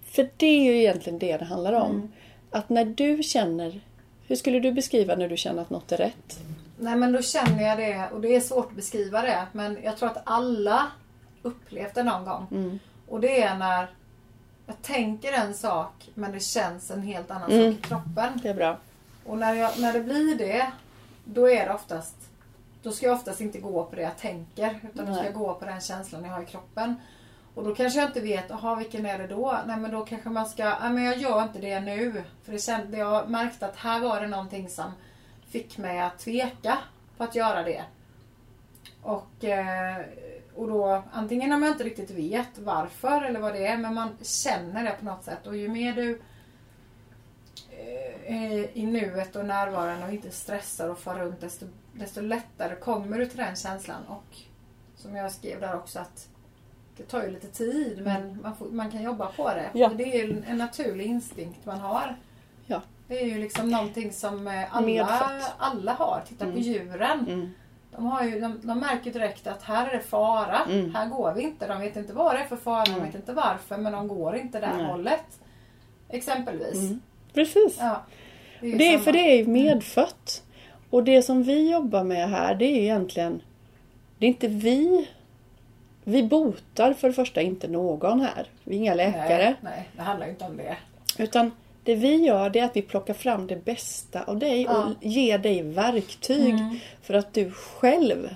[0.03, 2.11] För det är ju egentligen det det handlar om.
[2.51, 3.81] Att när du känner,
[4.27, 6.39] hur skulle du beskriva när du känner att något är rätt?
[6.79, 9.97] Nej men då känner jag det och det är svårt att beskriva det men jag
[9.97, 10.87] tror att alla
[11.41, 12.79] upplevt det någon gång.
[13.07, 13.87] Och det är när
[14.65, 18.39] jag tänker en sak men det känns en helt annan sak i kroppen.
[18.43, 18.77] Det är bra.
[19.25, 20.71] Och när, jag, när det blir det
[21.25, 22.15] då är det oftast
[22.83, 25.25] då ska jag oftast inte gå på det jag tänker utan då ska Nej.
[25.25, 26.95] jag gå på den känslan jag har i kroppen.
[27.55, 29.59] Och då kanske jag inte vet, aha vilken är det då?
[29.67, 32.23] Nej men då kanske man ska, nej men jag gör inte det nu.
[32.43, 34.91] För det kände, jag märkte att här var det någonting som
[35.49, 36.77] fick mig att tveka
[37.17, 37.83] på att göra det.
[39.01, 39.97] Och, eh,
[40.55, 44.17] och då antingen om jag inte riktigt vet varför eller vad det är men man
[44.21, 46.21] känner det på något sätt och ju mer du
[47.69, 52.75] eh, är i nuet och närvarande och inte stressar och far runt desto, desto lättare
[52.75, 54.37] kommer du till den känslan och
[54.95, 56.27] som jag skrev där också att
[56.97, 59.69] det tar ju lite tid men man, får, man kan jobba på det.
[59.73, 59.89] Ja.
[59.89, 62.17] Det är ju en naturlig instinkt man har.
[63.09, 66.21] Det är ju liksom någonting som eh, alla, alla har.
[66.27, 67.25] Titta på djuren.
[67.27, 67.49] Mm.
[67.91, 70.59] De, har ju, de, de märker direkt att här är det fara.
[70.69, 70.95] Mm.
[70.95, 71.67] Här går vi inte.
[71.67, 72.83] De vet inte vad det är för fara.
[72.83, 73.77] De vet inte varför.
[73.77, 74.85] Men de går inte det Nej.
[74.85, 75.39] hållet.
[76.09, 76.75] Exempelvis.
[76.75, 77.01] Mm.
[77.33, 77.77] Precis.
[77.79, 78.03] Ja,
[78.61, 80.43] det är, Det är, för det är ju medfött.
[80.89, 83.41] Och det som vi jobbar med här det är egentligen
[84.17, 85.09] Det är inte vi
[86.03, 88.47] Vi botar för det första inte någon här.
[88.63, 89.43] Vi är inga läkare.
[89.43, 90.77] Nej, nej, det handlar inte om det.
[91.17, 91.51] Utan
[91.89, 94.83] det vi gör det är att vi plockar fram det bästa av dig Ja.
[94.85, 96.55] och ger dig verktyg
[97.01, 98.29] för att du själv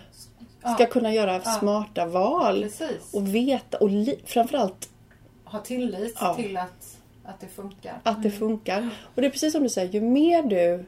[0.60, 0.86] ska Ja.
[0.86, 2.62] kunna göra smarta val.
[2.62, 3.14] Precis.
[3.14, 3.90] Och veta och
[4.26, 4.90] framförallt
[5.46, 6.34] Ha tillit Ja.
[6.36, 8.00] till att, att det funkar.
[8.04, 8.90] att det funkar.
[9.16, 10.86] Och det är precis som du säger, ju mer du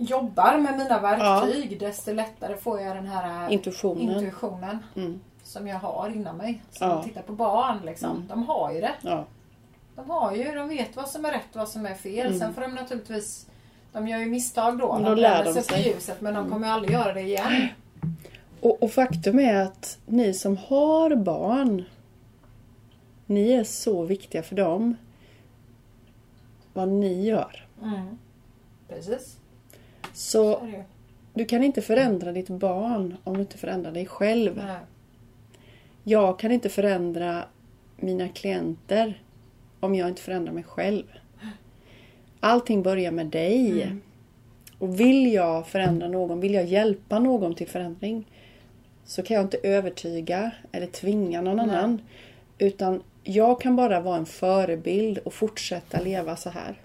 [0.00, 4.10] Jobbar med mina verktyg desto lättare får jag den här Intuitionen.
[4.16, 5.20] intuitionen Mm.
[5.42, 6.62] som jag har inom mig.
[6.70, 7.02] Som Ja.
[7.02, 8.10] tittar på barn liksom.
[8.10, 8.26] Mm.
[8.28, 8.92] De har ju det.
[9.02, 9.24] Ja,
[9.98, 12.26] De har ju, de vet vad som är rätt och vad som är fel.
[12.26, 12.38] Mm.
[12.38, 13.46] Sen får de naturligtvis
[13.92, 14.92] De gör ju misstag då.
[14.92, 15.92] Men De då lär bränner de sig sig.
[15.92, 17.68] ljuset men de kommer ju aldrig göra det igen.
[18.60, 21.84] Och, och faktum är att ni som har barn,
[23.26, 24.96] ni är så viktiga för dem.
[26.72, 27.66] Vad ni gör.
[27.82, 28.18] Mm.
[28.88, 29.36] Precis.
[30.02, 30.82] Så Så
[31.34, 34.56] du kan inte förändra ditt barn om du inte förändrar dig själv.
[34.56, 34.80] Nej.
[36.04, 37.44] Jag kan inte förändra
[37.96, 39.22] mina klienter
[39.80, 41.04] om jag inte förändrar mig själv.
[42.40, 43.82] Allting börjar med dig.
[43.82, 44.00] Mm.
[44.78, 48.24] Och vill jag förändra någon, vill jag hjälpa någon till förändring
[49.04, 51.64] så kan jag inte övertyga eller tvinga någon Nej.
[51.64, 52.02] annan.
[52.58, 56.80] Utan jag kan bara vara en förebild och fortsätta leva så här.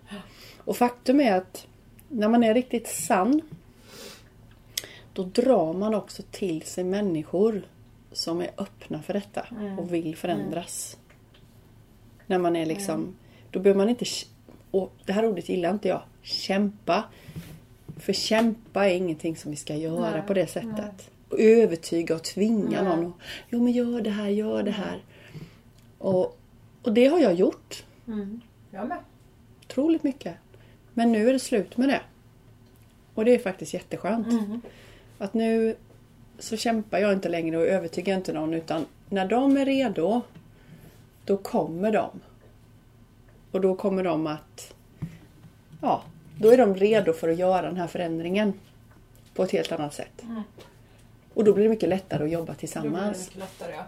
[0.58, 1.68] Och faktum är att
[2.10, 3.42] när man är riktigt sann
[5.14, 7.62] då drar man också till sig människor
[8.12, 9.46] som är öppna för detta
[9.78, 10.98] och vill förändras.
[12.34, 13.16] När man är liksom,
[13.52, 14.06] då behöver man inte,
[14.72, 17.04] och det här ordet gillar inte jag, kämpa.
[17.98, 21.10] För kämpa är ingenting som vi ska göra Nej, på det sättet.
[21.30, 22.96] Och övertyga och tvinga Nej.
[22.96, 23.14] någon.
[23.50, 25.04] Jo men gör det här, gör det här.
[25.98, 26.40] Och,
[26.82, 27.84] och det har jag gjort.
[28.08, 28.42] Mm.
[28.72, 28.98] Jag med.
[29.66, 30.36] Otroligt mycket.
[30.94, 32.02] Men nu är det slut med det.
[33.14, 34.28] Och det är faktiskt jätteskönt.
[34.28, 34.62] Mm.
[35.18, 35.76] Att nu
[36.40, 40.22] så kämpar jag inte längre och övertygar inte någon utan när de är redo
[41.26, 42.20] då kommer de.
[43.52, 44.74] Och då kommer de att
[45.82, 46.04] ja,
[46.40, 48.54] då är de redo för att göra den här förändringen
[49.34, 50.24] på ett helt annat sätt.
[50.24, 50.44] Mm.
[51.34, 53.36] Och då blir det mycket lättare att jobba tillsammans.
[53.36, 53.84] lättare, ja.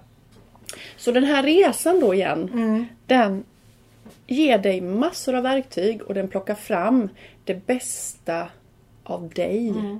[0.97, 2.85] Så den här resan då igen, Mm.
[3.05, 3.43] den
[4.27, 7.09] ger dig massor av verktyg och den plockar fram
[7.43, 8.49] det bästa
[9.03, 9.69] av dig.
[9.69, 9.99] Mm.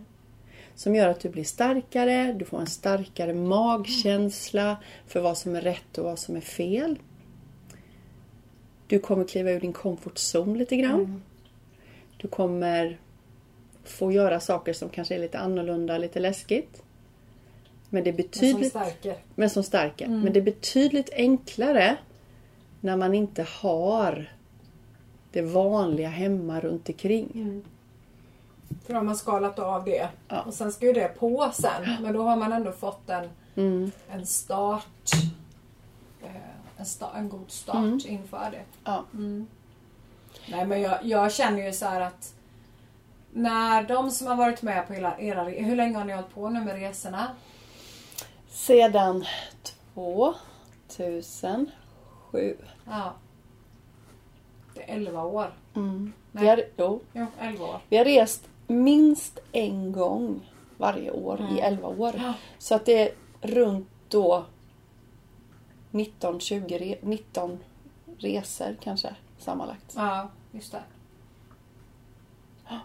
[0.76, 5.62] Som gör att du blir starkare, du får en starkare magkänsla för vad som är
[5.62, 7.00] rätt och vad som är fel.
[8.88, 10.94] Du kommer kliva ur din comfort zone lite grann.
[11.00, 11.22] Mm.
[12.18, 12.98] Du kommer
[13.84, 16.82] få göra saker som kanske är lite annorlunda, lite läskigt.
[17.90, 19.16] Men det är Men som betydligt stärker.
[19.36, 20.08] men som stärker.
[20.08, 21.98] Men det är betydligt enklare
[22.82, 24.32] när man inte har
[25.32, 27.64] det vanliga hemma runt omkring.
[28.86, 30.10] För då har man skalat av det.
[30.28, 30.42] Ja.
[30.42, 31.84] Och sen ska ju det på sen.
[32.02, 33.92] Men då har man ändå fått en, Mm.
[34.10, 34.86] en start.
[36.24, 36.30] eh,
[36.78, 36.86] En,
[37.16, 38.00] en god start Mm.
[38.06, 38.64] inför det.
[38.84, 39.04] Ja.
[40.48, 42.34] Nej men jag, jag känner ju så här att
[43.32, 46.50] när de som har varit med på hela era Hur länge har ni hållit på
[46.50, 47.28] nu med resorna?
[48.50, 49.26] Sedan
[49.94, 52.58] 2007.
[52.86, 53.14] Ja.
[54.74, 55.54] Det är 11 år.
[55.76, 56.14] Mm.
[56.32, 56.44] Nej.
[56.44, 57.80] Vi, har, jo, Jo, 11 år.
[57.90, 62.14] vi har rest minst en gång varje år i 11 år.
[62.18, 62.34] Ja.
[62.58, 64.46] Så att det är runt då
[65.96, 67.60] 19-20 re, 19
[68.18, 69.94] resor kanske sammanlagt.
[69.96, 70.82] Ja, just det.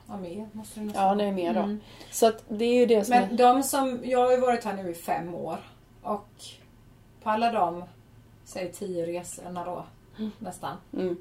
[0.08, 1.60] Ja, mer måste det nog Ja, är mer då.
[1.60, 1.80] Mm.
[2.10, 3.26] Så att det är ju det som är...
[3.26, 5.58] Men de som, jag har ju varit här nu i fem år
[6.02, 6.28] och
[7.22, 7.84] på alla de,
[8.44, 9.84] säg tio resorna då,
[10.38, 10.76] nästan.
[10.92, 11.16] Mm.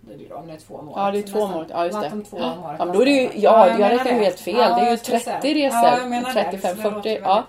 [0.00, 0.96] Det är ju om det är två om året.
[0.96, 1.58] Ja, det är två om nästan.
[1.60, 1.70] året.
[1.70, 2.12] Ja, just det.
[2.12, 3.42] om två om året Ja, men då är det ju, nästan.
[3.42, 4.56] ja, jag jag räknar helt fel.
[4.56, 5.66] Ja, det är ju jag skulle 30 säga.
[5.68, 5.78] resor.
[5.78, 6.44] Ja, jag menar det.
[6.44, 7.20] 35, Så det låter 40.
[7.22, 7.44] Ja.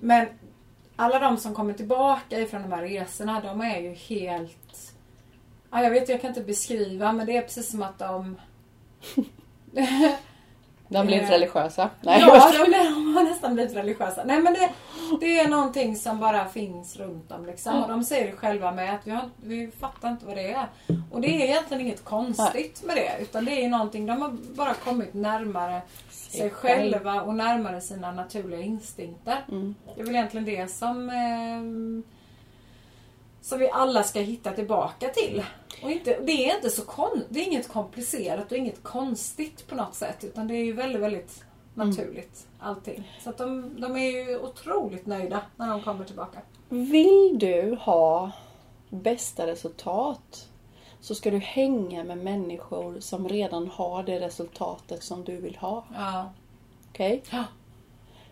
[0.00, 0.26] Men
[0.96, 4.94] alla de som kommer tillbaka ifrån de här resorna, de är ju helt...
[5.70, 8.36] Ja, jag vet, jag kan inte beskriva, men det är precis som att de...
[10.92, 11.90] De har blivit Eh, religiösa.
[12.00, 14.22] Nej, ja, de, de har nästan blivit religiösa.
[14.24, 14.70] Nej, men det,
[15.20, 17.46] det är någonting som bara finns runt dem.
[17.46, 17.82] Liksom.
[17.82, 20.66] Och de säger det själva med att vi, har, vi fattar inte vad det är.
[21.10, 23.12] Och det är egentligen inget konstigt med det.
[23.20, 25.82] Utan det är någonting, de har bara kommit närmare
[26.32, 26.92] sig själv.
[26.92, 29.44] själva och närmare sina naturliga instinkter.
[29.48, 29.74] Mm.
[29.94, 32.02] Det är väl egentligen det som eh,
[33.42, 35.44] som vi alla ska hitta tillbaka till.
[35.82, 39.74] Och inte, det är inte så kon, det är inget komplicerat och inget konstigt på
[39.74, 40.24] något sätt.
[40.24, 43.18] Utan det är ju väldigt, väldigt naturligt allting.
[43.22, 46.38] Så att de, de är ju otroligt nöjda när de kommer tillbaka.
[46.68, 48.30] Vill du ha
[48.90, 50.48] bästa resultat
[51.02, 55.84] så ska du hänga med människor som redan har det resultatet som du vill ha.
[55.94, 56.30] Ja.
[56.90, 57.22] Okej?
[57.30, 57.44] Ja.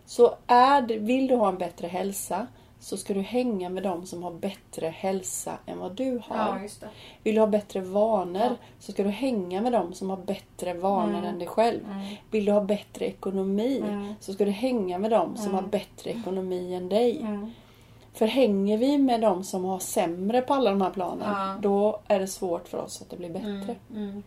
[0.06, 2.46] Så är det, vill du ha en bättre hälsa
[2.80, 6.68] så ska du hänga med dem som har bättre hälsa än vad du har.
[6.80, 6.88] Ja.
[7.22, 8.56] Vill du ha bättre vanor Ja.
[8.78, 11.24] så ska du hänga med dem som har bättre vanor Mm.
[11.24, 11.80] än dig själv.
[11.90, 12.16] Mm.
[12.30, 14.14] Vill du ha bättre ekonomi Mm.
[14.20, 17.26] så ska du hänga med dem som har bättre ekonomi än dig.
[18.12, 21.56] För hänger vi med dem som har sämre på alla de här planen Ja.
[21.62, 23.46] då är det svårt för oss att det blir bättre.
[23.90, 24.08] Mm.
[24.08, 24.22] Mm.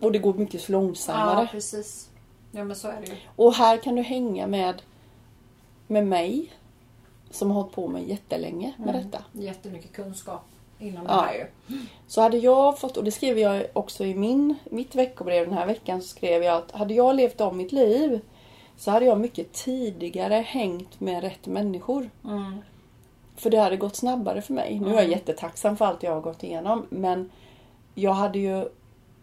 [0.00, 1.40] Och det går mycket långsammare.
[1.40, 2.08] Ja, precis.
[2.52, 3.14] Ja, men så är det ju.
[3.36, 4.82] Och här kan du hänga med,
[5.86, 6.52] med mig
[7.30, 9.04] som har hållit på med jättelänge med Mm.
[9.10, 9.24] detta.
[9.32, 10.42] Jättemycket kunskap
[10.78, 11.12] inom Ja.
[11.14, 11.46] det här ju.
[12.06, 15.66] Så hade jag fått, och det skrev jag också i min, mitt veckobrev den här
[15.66, 18.20] veckan, så skrev jag att hade jag levt om mitt liv
[18.76, 22.10] så hade jag mycket tidigare hängt med rätt människor.
[22.24, 22.58] Mm.
[23.36, 24.80] För det hade gått snabbare för mig.
[24.80, 25.10] Nu är jag Mm.
[25.10, 27.30] jättetacksam för allt jag har gått igenom men
[27.94, 28.68] jag hade ju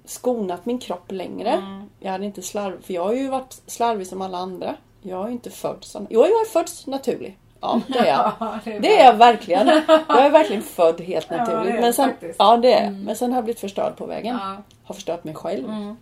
[0.06, 1.50] skonat min kropp längre.
[1.50, 1.90] Mm.
[2.00, 4.76] Jag hade inte slarv, för jag har ju varit slarvig som alla andra.
[5.02, 6.08] Jag är ju inte född som...
[6.10, 7.38] Jo, jag är född naturlig.
[7.62, 8.32] Ja, det är jag.
[8.40, 9.68] Ja, det är Det är jag verkligen.
[9.88, 11.76] Jag är verkligen född helt Ja, naturligt.
[11.76, 12.36] är men sen, faktiskt.
[12.40, 12.88] ja, det är.
[12.88, 13.04] Mm.
[13.04, 14.36] Men sen har jag blivit förstörd på vägen.
[14.42, 14.56] Ja.
[14.84, 15.66] Har förstört mig själv.
[15.70, 15.96] Mm.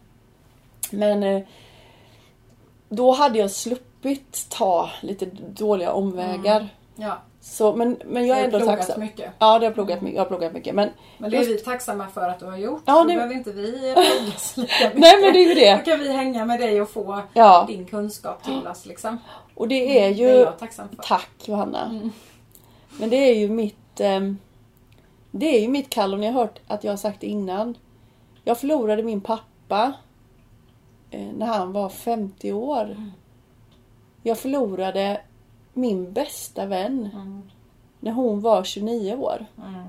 [0.92, 1.42] Men eh,
[2.92, 6.70] då hade jag sluppit ta lite dåliga omvägar.
[6.96, 7.18] Ja.
[7.42, 9.00] Så, men, men jag är ändå tacksam.
[9.00, 9.32] mycket.
[9.40, 10.16] Ja, det har pluggat mycket.
[10.16, 10.76] Jag har pluggat mycket.
[10.76, 12.84] Men, Men det är vi tacksamma för att du har gjort.
[12.86, 13.16] Ja, det- det...
[13.16, 15.00] behöver inte vi plugga så lika mycket.
[15.00, 15.82] nej, men det är ju Då det.
[15.86, 18.86] kan vi hänga med dig och få Ja, din kunskap till oss.
[18.86, 19.18] Liksom.
[19.56, 20.40] och det är Det är ju...
[20.40, 20.96] jag tacksam för.
[20.96, 21.86] Tack Johanna.
[21.86, 22.12] Mm.
[23.00, 24.00] Men det är ju mitt...
[24.00, 24.38] ehm,
[25.32, 27.78] det är ju mitt kall och ni har hört att jag har sagt det innan.
[28.44, 29.92] Jag förlorade min pappa eh,
[31.12, 32.84] när han var 50 år.
[32.86, 33.12] Mm.
[34.24, 35.22] Jag förlorade
[35.74, 37.42] min bästa vän Mm.
[38.00, 39.46] när hon var 29 år.
[39.58, 39.84] Mm.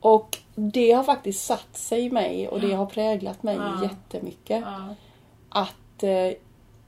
[0.00, 3.82] Och det har faktiskt satt sig i mig och det har präglat mig Ja.
[3.82, 4.60] jättemycket.
[4.66, 4.94] Ja.
[5.48, 6.32] Att eh,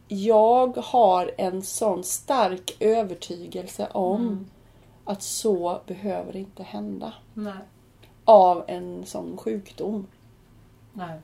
[0.08, 4.46] jag har en sån stark övertygelse om
[5.04, 7.12] att så behöver inte hända.
[7.34, 7.52] Nej.
[8.24, 10.06] Av en sån sjukdom.
[10.92, 11.18] Nej.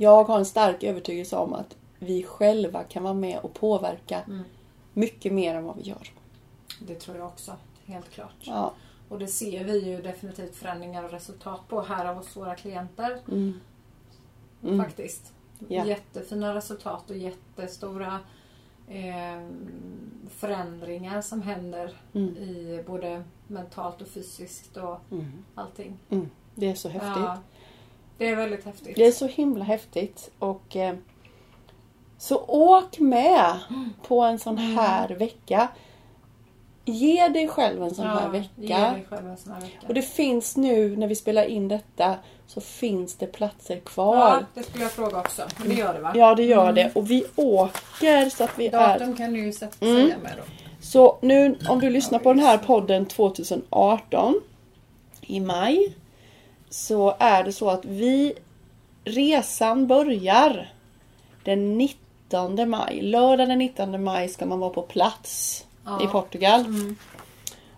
[0.00, 4.42] Jag har en stark övertygelse om att vi själva kan vara med och påverka Mm.
[4.92, 6.08] mycket mer än vad vi gör.
[6.80, 7.52] Det tror jag också.
[7.84, 8.34] Helt klart.
[8.40, 8.72] Ja.
[9.08, 13.18] Och det ser vi ju definitivt förändringar och resultat på här av hos våra klienter.
[13.28, 13.60] Mm.
[14.62, 14.78] Mm.
[14.84, 15.32] Faktiskt.
[15.68, 15.84] Ja.
[15.86, 18.18] Jättefina resultat och jättestora
[18.88, 19.48] eh,
[20.28, 22.36] förändringar som händer Mm.
[22.36, 25.44] i både mentalt och fysiskt och Mm.
[25.54, 25.98] allting.
[26.10, 26.30] Mm.
[26.54, 27.12] Det är så häftigt.
[27.16, 27.38] Ja,
[28.20, 28.96] det är väldigt häftigt.
[28.96, 30.30] Det är så himla häftigt.
[30.38, 30.94] Och eh,
[32.18, 33.54] Så åk med
[34.08, 35.68] på en sån här vecka.
[36.84, 38.94] Ge dig själv en sån här Ge vecka.
[39.36, 39.86] sån här vecka.
[39.88, 42.14] Och det finns nu när vi spelar in detta
[42.46, 44.44] så finns det platser Ja, kvar.
[44.54, 45.42] det skulle jag fråga också.
[45.58, 46.12] Men det gör det va?
[46.14, 46.90] Ja, det gör det.
[46.94, 48.70] Och vi åker så att vi är...
[48.72, 50.06] Datum kan du ju sätta- Mm.
[50.06, 50.42] med då.
[50.80, 54.40] Så nu om du lyssnar på den här podden 2018
[55.20, 55.94] i maj
[56.70, 58.32] så är det så att vi
[59.04, 60.72] resan börjar
[61.44, 63.00] den 19 maj.
[63.02, 66.04] Lördag den 19 maj ska man vara på plats Ja.
[66.04, 66.60] i Portugal.
[66.60, 66.96] Mm.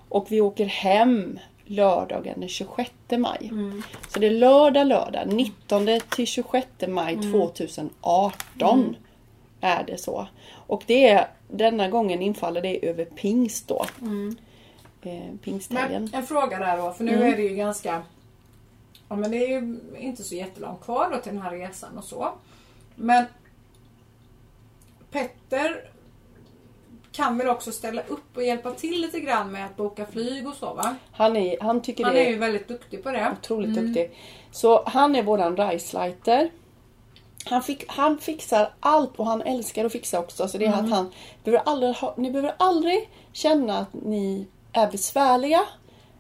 [0.09, 3.49] Och vi åker hem lördagen den 26 maj.
[3.51, 3.83] Mm.
[4.09, 5.87] Så det är lördag, lördag 19
[6.17, 7.33] till 26 maj Mm.
[7.33, 8.97] 2018
[9.61, 10.27] är det så.
[10.67, 13.87] Och det är denna gången infaller det över pingst då.
[14.01, 14.37] Mm.
[15.03, 16.09] Eh, pingsthelgen.
[16.13, 17.33] Men en fråga där då, för nu Mm.
[17.33, 18.03] är det ju ganska...
[19.13, 22.05] Ja men det är ju inte så jättelångt kvar då till den här resan och
[22.05, 22.29] så.
[22.95, 23.25] Men
[25.11, 25.91] Petter
[27.13, 30.55] kan väl också ställa upp och hjälpa till lite grann med att boka flyg och
[30.55, 30.97] så va?
[31.13, 33.33] Han, är, han tycker Han är ju väldigt duktig på det.
[33.41, 33.85] otroligt Mm.
[33.87, 34.19] duktig.
[34.53, 36.51] Så han är våran Reisleiter.
[37.45, 40.49] Han, fick, han fixar allt och han älskar att fixa också.
[40.49, 40.85] Så det är Mm.
[40.85, 41.13] att han
[41.45, 45.61] behöver aldrig ha, ni behöver aldrig känna att ni är besvärliga.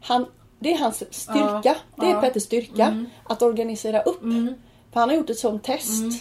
[0.00, 0.26] Han,
[0.62, 1.60] det är hans styrka.
[1.64, 2.20] Ja, det är ja.
[2.20, 2.86] Petters styrka.
[2.86, 3.06] Mm.
[3.24, 4.22] Att organisera upp.
[4.22, 4.54] Mm.
[4.92, 6.02] För han har gjort ett sånt test.
[6.02, 6.12] Mm.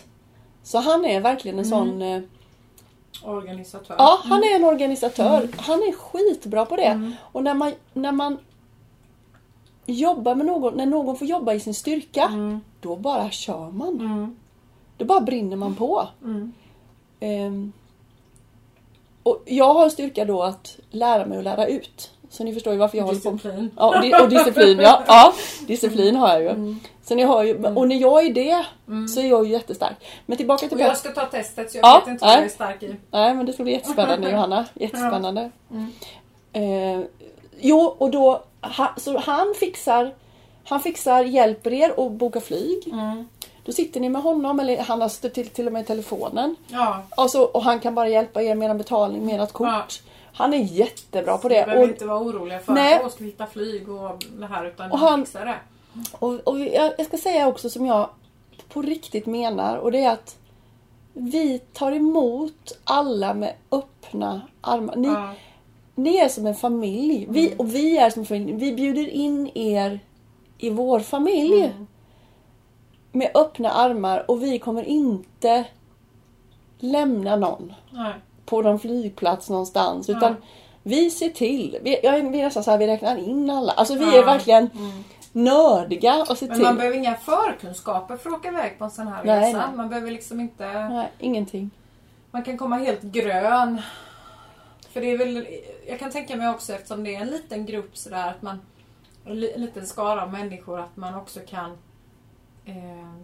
[0.64, 2.02] Så han är verkligen en sån...
[2.02, 2.22] eh,
[3.24, 3.96] Organisatör.
[3.98, 5.50] Ja, han är en organisatör.
[5.58, 6.84] Han är skitbra på det.
[6.84, 7.14] Mm.
[7.32, 8.38] Och när man, när man
[9.86, 12.62] jobbar med någon, när någon får jobba i sin styrka, Mm.
[12.82, 14.00] då bara kör man.
[14.00, 14.36] Mm.
[14.98, 16.08] Då bara brinner man på.
[16.24, 16.52] Mm.
[17.20, 17.72] Ehm,
[19.24, 22.12] och jag har styrka då att lära mig att lära ut.
[22.32, 23.72] Så ni förstår ju varför jag håller på Disciplin.
[23.78, 25.04] Ja, och, di- och disciplin ja.
[25.08, 25.34] ja.
[25.68, 26.50] Disciplin har jag ju.
[26.50, 26.80] Mm.
[27.04, 27.66] Så ni har ju.
[27.66, 28.66] Och när jag är det
[29.14, 29.96] så är jag ju jättestark.
[30.26, 32.44] Men tillbaka till Och jag ska ta testet så jag Ja, vet inte vad jag
[32.44, 32.96] är stark i.
[33.12, 34.66] Nej men det ska bli jättespännande Johanna.
[34.74, 35.52] Jättespännande.
[35.72, 35.92] Mm.
[36.54, 37.06] Eh,
[37.60, 40.14] jo och då, ha, så han fixar,
[40.66, 42.88] han fixar, hjälper er att boka flyg.
[42.88, 43.28] Mm.
[43.66, 46.56] Då sitter ni med honom eller han har stött till, till och med telefonen.
[46.68, 49.68] Ja, Och, så, och han kan bara hjälpa er med en betalning med ett kort.
[49.68, 49.86] Ja.
[50.34, 51.66] Han är jättebra på vi det.
[51.66, 52.96] behöver Och, inte vara oroliga för Nej.
[52.96, 55.56] att "Åh, ska vi hitta flyg och det här utan Och han fixar det.
[56.20, 58.10] och, och jag, ska säga också som jag
[58.74, 60.38] på riktigt menar och det är att
[61.14, 64.96] vi tar emot alla med öppna armar.
[64.96, 65.34] Ni, Ja.
[65.96, 67.26] Ni är som en familj.
[67.30, 68.54] Vi, och vi är som en familj.
[68.54, 70.00] Vi bjuder in er
[70.58, 71.62] i vår familj.
[71.66, 71.88] Mm.
[73.12, 75.66] Med öppna armar och vi kommer inte
[76.80, 78.14] lämna någon Nej.
[78.52, 80.10] På någon flygplats någonstans.
[80.10, 80.18] Ja.
[80.18, 80.36] Utan
[80.84, 81.78] vi ser till.
[81.82, 83.72] Vi, jag är vi är nästan så här, vi räknar in alla.
[83.72, 84.22] Alltså vi Ja.
[84.22, 85.04] är verkligen Mm.
[85.32, 86.66] nördiga och ser Men till.
[86.66, 89.58] man behöver inga förkunskaper för att åka iväg på en sån här Nej, resa.
[89.68, 89.78] nej.
[89.78, 90.90] Man behöver liksom inte...
[90.90, 91.70] Nej, ingenting.
[92.32, 93.82] Man kan komma helt grön.
[94.94, 95.48] För det är väl...
[95.88, 98.62] Jag kan tänka mig också eftersom det är en liten grupp sådär att man...
[99.26, 101.72] En li- en liten skara människor att man också kan
[102.66, 102.76] eh,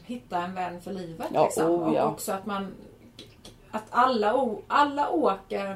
[0.05, 1.27] hitta en vän för livet.
[1.33, 1.65] Ja, liksom.
[1.71, 2.03] oh, ja.
[2.03, 2.73] Och också att man...
[3.71, 4.33] Att alla,
[4.67, 5.75] alla åker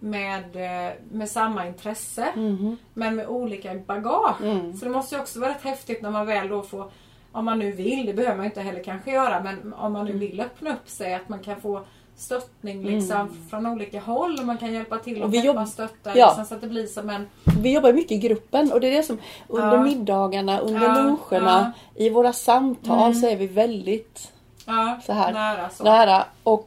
[0.00, 2.28] med, eh, med samma intresse.
[2.36, 2.76] Mhm.
[2.94, 4.40] Men med olika bagage.
[4.42, 4.76] Mm.
[4.76, 6.90] Så det måste ju också vara rätt häftigt när man väl då får,
[7.32, 10.12] om man nu vill, det behöver man inte heller kanske göra, men om man nu
[10.12, 11.80] vill öppna upp sig, att man kan få
[12.16, 16.18] stöttning liksom från olika håll och man kan hjälpa till Och och vi jobb- stötta
[16.18, 16.26] Ja.
[16.26, 17.26] liksom, så att det blir som en...
[17.62, 19.82] Vi jobbar mycket i gruppen och det är det som under Ja.
[19.82, 23.14] middagarna, under Ja, luncherna, i våra samtal Mm.
[23.14, 24.32] så är vi väldigt
[24.66, 25.32] Ja, Så här.
[25.32, 25.84] nära så.
[25.84, 26.24] nära.
[26.42, 26.66] Och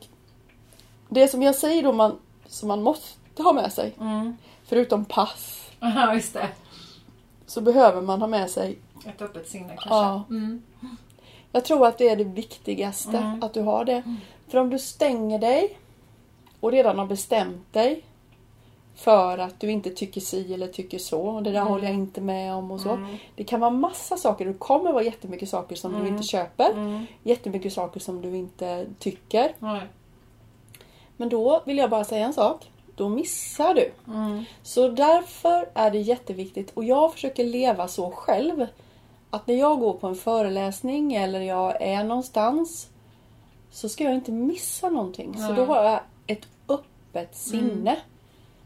[1.10, 4.38] det som jag säger då man, som man måste ha med sig, Mm.
[4.66, 6.48] förutom pass, Ja, just det.
[7.46, 9.90] så behöver man ha med sig Ett öppet sinne kanske.
[9.90, 10.24] Ja.
[10.30, 10.62] Mm.
[11.52, 13.44] Jag tror att det är det viktigaste, Mm.
[13.44, 14.04] att du har det.
[14.48, 15.78] För om du stänger dig
[16.60, 18.04] och redan har bestämt dig
[18.96, 21.72] för att du inte tycker si eller tycker så, och det där Mm.
[21.74, 22.90] håller jag inte med om och så.
[22.92, 23.18] Mm.
[23.36, 26.72] Det kan vara massa saker, det kommer vara jättemycket saker som du inte köper.
[26.72, 27.06] Mm.
[27.24, 29.52] Jättemycket saker som du inte tycker.
[31.18, 32.72] Men då vill jag bara säga en sak.
[32.96, 33.92] Då missar du.
[34.08, 34.44] Mm.
[34.64, 38.68] Så därför är det jätteviktigt och jag försöker leva så själv.
[39.30, 42.90] Att när jag går på en föreläsning eller jag är någonstans
[43.72, 45.34] så ska jag inte missa någonting.
[45.34, 45.56] Så Nej.
[45.56, 47.98] då har jag ett öppet sinne.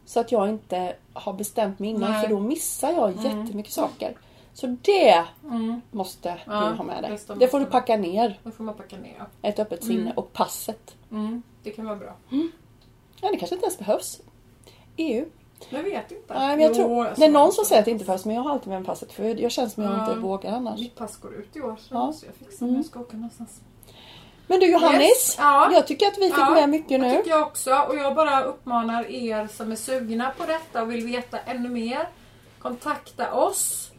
[0.06, 2.22] Så att jag inte har bestämt mig innan Nej.
[2.22, 4.16] för då missar jag jättemycket saker.
[4.54, 5.80] Så det Mm.
[5.90, 7.18] måste Ja, du ha med dig.
[7.26, 8.38] det, Det får du packa ner.
[8.42, 9.24] Då får man packa ner.
[9.42, 10.96] Ett öppet sinne och passet.
[11.10, 11.42] Mm.
[11.62, 12.16] Det kan vara bra.
[13.20, 14.20] Ja, det kanske inte ens behövs.
[14.96, 15.24] EU.
[15.70, 16.34] Jag vet inte.
[16.34, 17.68] Nej, men jag Jo, tror, jag det är någon som det.
[17.68, 19.68] säger att det inte behövs men jag har alltid med mig passet för jag känner
[19.68, 20.08] som jag Ja.
[20.08, 20.80] inte vågar annars.
[20.80, 22.06] Mitt pass går ut i år så Ja.
[22.06, 23.60] måste jag fixa om jag ska åka någonstans.
[24.46, 25.70] Men du Johannes, Yes, ja.
[25.72, 27.16] jag tycker att vi fick Ja, med mycket Det nu.
[27.16, 27.70] tycker jag också.
[27.88, 32.08] Och jag bara uppmanar er som är sugna på detta och vill veta ännu mer.
[32.58, 33.90] Kontakta oss.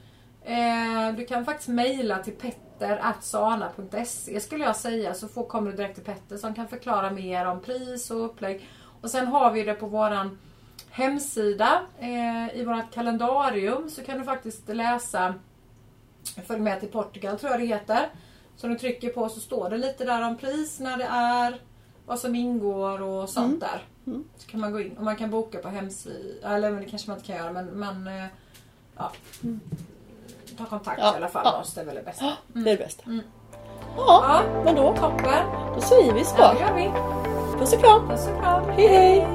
[0.45, 2.33] Eh, du kan faktiskt mejla till
[2.81, 7.45] petter.sana.se skulle jag säga så får, kommer du direkt till Petter som kan förklara mer
[7.45, 8.69] om pris och upplägg.
[9.01, 10.37] Och sen har vi det på våran
[10.89, 15.35] hemsida eh, i vårt kalendarium så kan du faktiskt läsa
[16.45, 18.09] Följ med till Portugal tror jag det heter.
[18.55, 21.61] Som du trycker på så står det lite där om pris, när det är,
[22.05, 23.83] vad som ingår och sånt där.
[24.37, 26.51] Så kan man gå in och man kan boka på hemsidan.
[26.51, 28.25] Eller men det kanske man inte kan göra men man eh,
[28.97, 29.11] ja,
[30.63, 31.51] ta kontakt Ja, i alla fall ja.
[31.51, 31.73] med oss.
[31.73, 32.25] Det är väl det bästa.
[32.47, 33.03] Det är det bästa.
[33.05, 33.21] Mm.
[33.97, 35.45] Ja, Ja, men då, toppen.
[35.75, 36.35] då säger vi så.
[36.39, 36.91] Ja, det gör vi.
[37.59, 38.07] Puss och kram.
[38.09, 38.63] Puss och kram.
[38.69, 39.27] Hej hej!